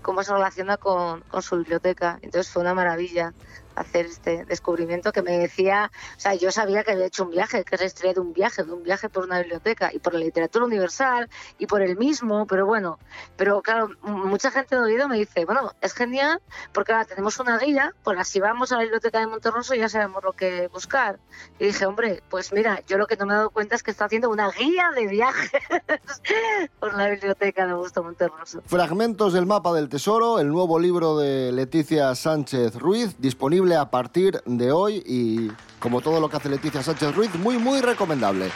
cómo 0.07 0.23
se 0.23 0.33
relaciona 0.33 0.77
con, 0.77 1.23
con 1.23 1.43
su 1.43 1.57
biblioteca. 1.57 2.21
Entonces 2.23 2.53
fue 2.53 2.63
una 2.63 2.75
maravilla 2.75 3.35
hacer 3.77 4.07
este 4.07 4.45
descubrimiento 4.47 5.13
que 5.13 5.23
me 5.23 5.39
decía, 5.39 5.91
o 6.17 6.21
sea, 6.21 6.35
yo 6.35 6.51
sabía 6.51 6.83
que 6.83 6.93
había 6.93 7.07
hecho 7.07 7.25
un 7.25 7.31
viaje, 7.31 7.65
que 7.65 7.75
era 7.75 7.83
la 7.83 7.87
historia 7.87 8.15
de 8.15 8.21
un 8.21 8.33
viaje, 8.33 8.65
de 8.65 8.73
un 8.73 8.83
viaje 8.83 9.09
por 9.09 9.25
una 9.25 9.39
biblioteca 9.39 9.91
y 9.93 9.99
por 9.99 10.15
la 10.15 10.21
literatura 10.21 10.65
universal 10.65 11.29
y 11.59 11.67
por 11.67 11.83
el 11.83 11.97
mismo, 11.97 12.47
pero 12.47 12.67
bueno, 12.67 12.99
pero 13.37 13.63
claro, 13.63 13.91
mucha 14.03 14.51
gente 14.51 14.77
de 14.77 14.83
oído 14.83 15.09
me 15.09 15.19
dice, 15.19 15.45
bueno, 15.45 15.73
es 15.81 15.93
genial 15.93 16.41
porque 16.73 16.93
ahora 16.93 17.05
tenemos 17.05 17.39
una 17.39 17.59
guía, 17.59 17.95
pues 18.03 18.19
así 18.19 18.41
vamos 18.41 18.73
a 18.73 18.77
la 18.77 18.83
biblioteca 18.83 19.21
de 19.21 19.27
Monterroso 19.27 19.75
y 19.75 19.79
ya 19.79 19.89
sabemos 19.89 20.25
lo 20.25 20.33
que 20.33 20.69
buscar. 20.69 21.19
Y 21.59 21.67
dije, 21.67 21.87
hombre, 21.87 22.23
pues 22.31 22.53
mira, 22.53 22.83
yo 22.87 22.99
lo 22.99 23.07
que 23.07 23.17
no 23.17 23.27
me 23.27 23.35
he 23.35 23.37
dado 23.37 23.51
cuenta 23.51 23.77
es 23.77 23.83
que 23.83 23.91
está 23.91 24.07
haciendo 24.07 24.31
una 24.31 24.51
guía 24.51 24.91
de 24.95 25.07
viajes 25.07 25.51
por 26.81 26.95
la 26.95 27.09
biblioteca 27.11 27.67
de 27.67 27.73
Augusto 27.73 28.03
Monterroso. 28.03 28.63
Fragmentos 28.67 29.33
del 29.33 29.47
mapa 29.47 29.73
del 29.73 29.89
tesoro, 29.89 30.39
el 30.39 30.49
nuevo 30.49 30.79
libro 30.79 31.19
de 31.19 31.53
Leticia 31.53 32.15
Sánchez 32.15 32.77
Ruiz, 32.77 33.17
disponible 33.19 33.66
a 33.75 33.91
partir 33.91 34.41
de 34.47 34.71
hoy 34.71 35.03
y 35.05 35.51
como 35.81 36.01
todo 36.01 36.21
lo 36.21 36.29
que 36.29 36.37
hace 36.37 36.49
Leticia 36.49 36.83
Sánchez 36.83 37.15
Ruiz, 37.15 37.35
muy 37.35 37.59
muy 37.59 37.81
recomendable. 37.81 38.51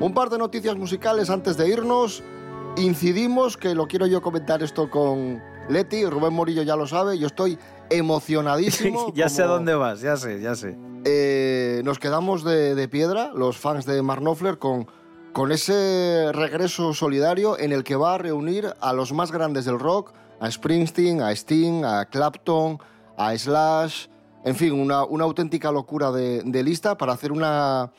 Un 0.00 0.12
par 0.12 0.28
de 0.30 0.38
noticias 0.38 0.76
musicales 0.76 1.30
antes 1.30 1.56
de 1.56 1.68
irnos. 1.68 2.22
Incidimos, 2.76 3.56
que 3.56 3.74
lo 3.74 3.86
quiero 3.86 4.06
yo 4.06 4.20
comentar 4.20 4.62
esto 4.62 4.90
con 4.90 5.42
Leti, 5.68 6.04
Rubén 6.04 6.32
Morillo 6.32 6.62
ya 6.62 6.76
lo 6.76 6.86
sabe, 6.86 7.18
yo 7.18 7.26
estoy 7.26 7.58
emocionadísimo. 7.90 9.12
ya 9.14 9.28
sé 9.28 9.42
a 9.42 9.46
dónde 9.46 9.74
vas, 9.74 10.00
ya 10.00 10.16
sé, 10.16 10.40
ya 10.40 10.54
sé. 10.54 10.76
eh, 11.04 11.80
nos 11.84 11.98
quedamos 11.98 12.44
de, 12.44 12.74
de 12.74 12.88
piedra, 12.88 13.32
los 13.34 13.56
fans 13.58 13.86
de 13.86 14.00
Mark 14.02 14.20
Knopfler, 14.20 14.58
con, 14.58 14.86
con 15.32 15.52
ese 15.52 16.30
regreso 16.32 16.92
solidario 16.94 17.58
en 17.58 17.72
el 17.72 17.82
que 17.84 17.96
va 17.96 18.14
a 18.14 18.18
reunir 18.18 18.74
a 18.80 18.92
los 18.92 19.12
más 19.12 19.32
grandes 19.32 19.64
del 19.64 19.78
rock, 19.78 20.12
a 20.40 20.50
Springsteen, 20.50 21.22
a 21.22 21.32
Sting, 21.32 21.84
a 21.84 22.04
Clapton, 22.06 22.78
a 23.16 23.36
Slash, 23.36 24.06
en 24.44 24.56
fin, 24.56 24.72
una, 24.72 25.04
una 25.04 25.24
auténtica 25.24 25.72
locura 25.72 26.10
de, 26.12 26.42
de 26.44 26.62
lista 26.62 26.98
para 26.98 27.14
hacer 27.14 27.32
una... 27.32 27.90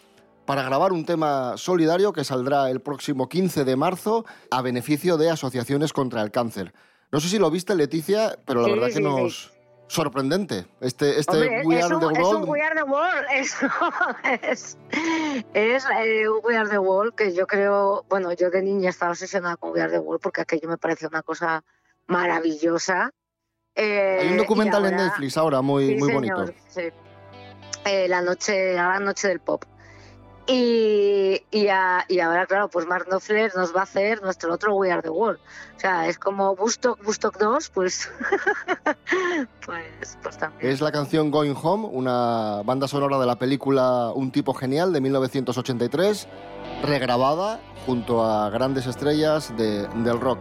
para 0.46 0.62
grabar 0.62 0.94
un 0.94 1.04
tema 1.06 1.54
solidario 1.58 2.14
que 2.14 2.24
saldrá 2.24 2.70
el 2.70 2.82
próximo 2.82 3.28
15 3.28 3.66
de 3.66 3.76
marzo 3.76 4.26
a 4.52 4.62
beneficio 4.62 5.18
de 5.18 5.32
asociaciones 5.32 5.92
contra 5.92 6.22
el 6.22 6.30
cáncer. 6.30 6.72
No 7.16 7.22
sé 7.22 7.30
si 7.30 7.40
lo 7.40 7.50
viste, 7.50 7.74
Leticia, 7.76 8.38
pero 8.46 8.60
la 8.60 8.66
Sí, 8.68 8.74
verdad 8.74 8.88
que 8.88 8.94
sí. 8.96 9.02
nos... 9.02 9.54
Sorprendente. 9.88 10.66
Este, 10.82 11.18
este 11.18 11.32
Hombre, 11.32 11.62
We 11.64 11.80
es, 11.80 11.86
Are 11.86 11.96
un, 11.96 12.02
the 12.02 12.20
es 12.20 12.20
World 12.26 12.44
un 12.44 12.50
We 12.50 12.62
Are 12.62 12.76
the 12.76 12.84
World, 12.84 13.26
es, 14.42 14.78
es 15.54 15.86
eh, 15.98 16.28
un 16.28 16.40
We 16.44 16.58
Are 16.58 16.68
the 16.70 16.78
World 16.80 17.16
que 17.16 17.34
yo 17.34 17.48
creo, 17.48 18.04
bueno, 18.10 18.34
yo 18.34 18.50
de 18.50 18.62
niña 18.64 18.90
estaba 18.90 19.12
obsesionada 19.12 19.56
con 19.56 19.72
We 19.72 19.82
Are 19.82 19.92
the 19.94 20.00
World 20.00 20.22
porque 20.22 20.42
aquello 20.42 20.68
me 20.68 20.78
pareció 20.78 21.08
una 21.08 21.24
cosa 21.24 21.64
maravillosa. 22.08 23.12
Eh, 23.76 24.18
Hay 24.24 24.28
un 24.32 24.38
documental 24.38 24.86
en 24.88 24.98
Netflix 24.98 25.38
ahora 25.38 25.62
muy, 25.62 25.96
muy 25.96 26.10
señor, 26.10 26.38
bonito. 26.38 26.46
sí. 26.68 26.90
Eh, 27.86 28.08
la 28.10 28.22
noche, 28.22 28.74
la 28.74 29.00
noche 29.00 29.30
del 29.30 29.40
pop. 29.40 29.64
Y, 30.48 31.42
y, 31.50 31.68
a- 31.70 32.06
y 32.08 32.20
ahora, 32.20 32.46
claro, 32.46 32.70
pues 32.70 32.86
Mark 32.86 33.06
Knopfler 33.10 33.52
nos 33.56 33.76
va 33.76 33.80
a 33.80 33.84
hacer 33.84 34.22
nuestro 34.22 34.54
otro 34.54 34.76
We 34.76 34.92
Are 34.92 35.02
the 35.02 35.10
World. 35.10 35.40
O 35.76 35.80
sea, 35.80 36.08
es 36.08 36.20
como 36.20 36.52
Woodstock, 36.52 37.00
Woodstock 37.04 37.38
2, 37.40 37.70
pues, 37.74 38.10
pues, 39.66 40.18
pues. 40.22 40.38
Es 40.60 40.82
la 40.82 40.92
canción 40.92 41.32
Going 41.32 41.56
Home, 41.62 41.88
una 41.92 42.62
banda 42.64 42.88
sonora 42.88 43.18
de 43.18 43.26
la 43.26 43.38
película 43.38 44.12
Un 44.14 44.32
tipo 44.32 44.54
genial 44.54 44.94
de 44.94 45.02
1983, 45.02 46.28
regrabada 46.84 47.60
junto 47.86 48.24
a 48.24 48.50
grandes 48.50 48.86
estrellas 48.88 49.52
de- 49.58 49.88
del 49.88 50.20
rock. 50.20 50.40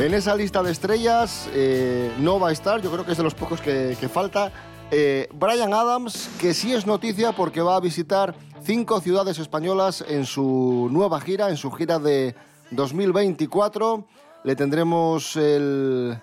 En 0.00 0.14
esa 0.14 0.34
lista 0.34 0.62
de 0.62 0.72
estrellas 0.72 1.46
eh, 1.52 2.10
no 2.20 2.40
va 2.40 2.48
a 2.48 2.52
estar, 2.52 2.80
yo 2.80 2.90
creo 2.90 3.04
que 3.04 3.12
es 3.12 3.18
de 3.18 3.22
los 3.22 3.34
pocos 3.34 3.60
que, 3.60 3.98
que 4.00 4.08
falta, 4.08 4.50
eh, 4.90 5.28
Brian 5.34 5.74
Adams, 5.74 6.30
que 6.40 6.54
sí 6.54 6.72
es 6.72 6.86
noticia 6.86 7.32
porque 7.32 7.60
va 7.60 7.76
a 7.76 7.80
visitar 7.80 8.34
cinco 8.62 9.02
ciudades 9.02 9.38
españolas 9.38 10.02
en 10.08 10.24
su 10.24 10.88
nueva 10.90 11.20
gira, 11.20 11.50
en 11.50 11.58
su 11.58 11.70
gira 11.70 11.98
de 11.98 12.34
2024. 12.70 14.06
Le 14.44 14.56
tendremos 14.56 15.36
el, 15.36 16.16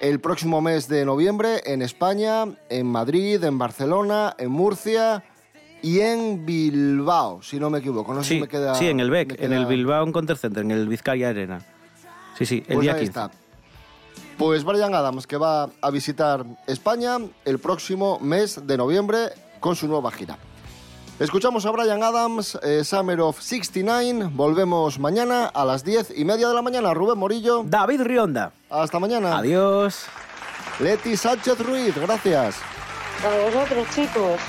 el 0.00 0.20
próximo 0.20 0.60
mes 0.60 0.86
de 0.86 1.06
noviembre 1.06 1.62
en 1.64 1.80
España, 1.80 2.44
en 2.68 2.86
Madrid, 2.86 3.42
en 3.42 3.56
Barcelona, 3.56 4.34
en 4.36 4.50
Murcia 4.50 5.24
y 5.80 6.00
en 6.00 6.44
Bilbao, 6.44 7.42
si 7.42 7.58
no 7.58 7.70
me 7.70 7.78
equivoco. 7.78 8.12
No 8.12 8.22
sé 8.22 8.28
si 8.28 8.34
Sí, 8.34 8.40
me 8.42 8.48
queda, 8.48 8.74
sí, 8.74 8.88
en 8.88 9.00
el 9.00 9.10
BEC, 9.10 9.40
en 9.40 9.54
el 9.54 9.64
Bilbao 9.64 10.12
Conter 10.12 10.36
Center, 10.36 10.62
en 10.64 10.70
el 10.70 10.86
Vizcaya 10.86 11.30
Arena. 11.30 11.64
Sí, 12.40 12.46
sí, 12.46 12.64
el 12.66 12.74
Pues 12.76 12.80
día 12.80 12.92
ahí 12.94 13.00
15. 13.00 13.10
está. 13.10 13.30
Pues 14.38 14.64
Brian 14.64 14.94
Adams, 14.94 15.26
que 15.26 15.36
va 15.36 15.68
a 15.82 15.90
visitar 15.90 16.44
España 16.66 17.18
el 17.44 17.58
próximo 17.58 18.18
mes 18.20 18.66
de 18.66 18.76
noviembre 18.78 19.28
con 19.60 19.76
su 19.76 19.86
nueva 19.86 20.10
gira. 20.10 20.38
Escuchamos 21.18 21.66
a 21.66 21.70
Brian 21.70 22.02
Adams, 22.02 22.58
eh, 22.62 22.82
Summer 22.82 23.20
of 23.20 23.38
69. 23.42 24.30
Volvemos 24.32 24.98
mañana 24.98 25.44
a 25.48 25.66
las 25.66 25.84
10 25.84 26.14
y 26.16 26.24
media 26.24 26.48
de 26.48 26.54
la 26.54 26.62
mañana. 26.62 26.94
Rubén 26.94 27.18
Morillo. 27.18 27.62
David 27.66 28.00
Rionda. 28.00 28.52
Hasta 28.70 28.98
mañana. 28.98 29.36
Adiós. 29.36 30.06
Leti 30.78 31.18
Sánchez 31.18 31.58
Ruiz, 31.60 31.94
gracias. 31.94 32.56
A 33.22 33.44
vosotros, 33.44 33.86
chicos. 33.94 34.40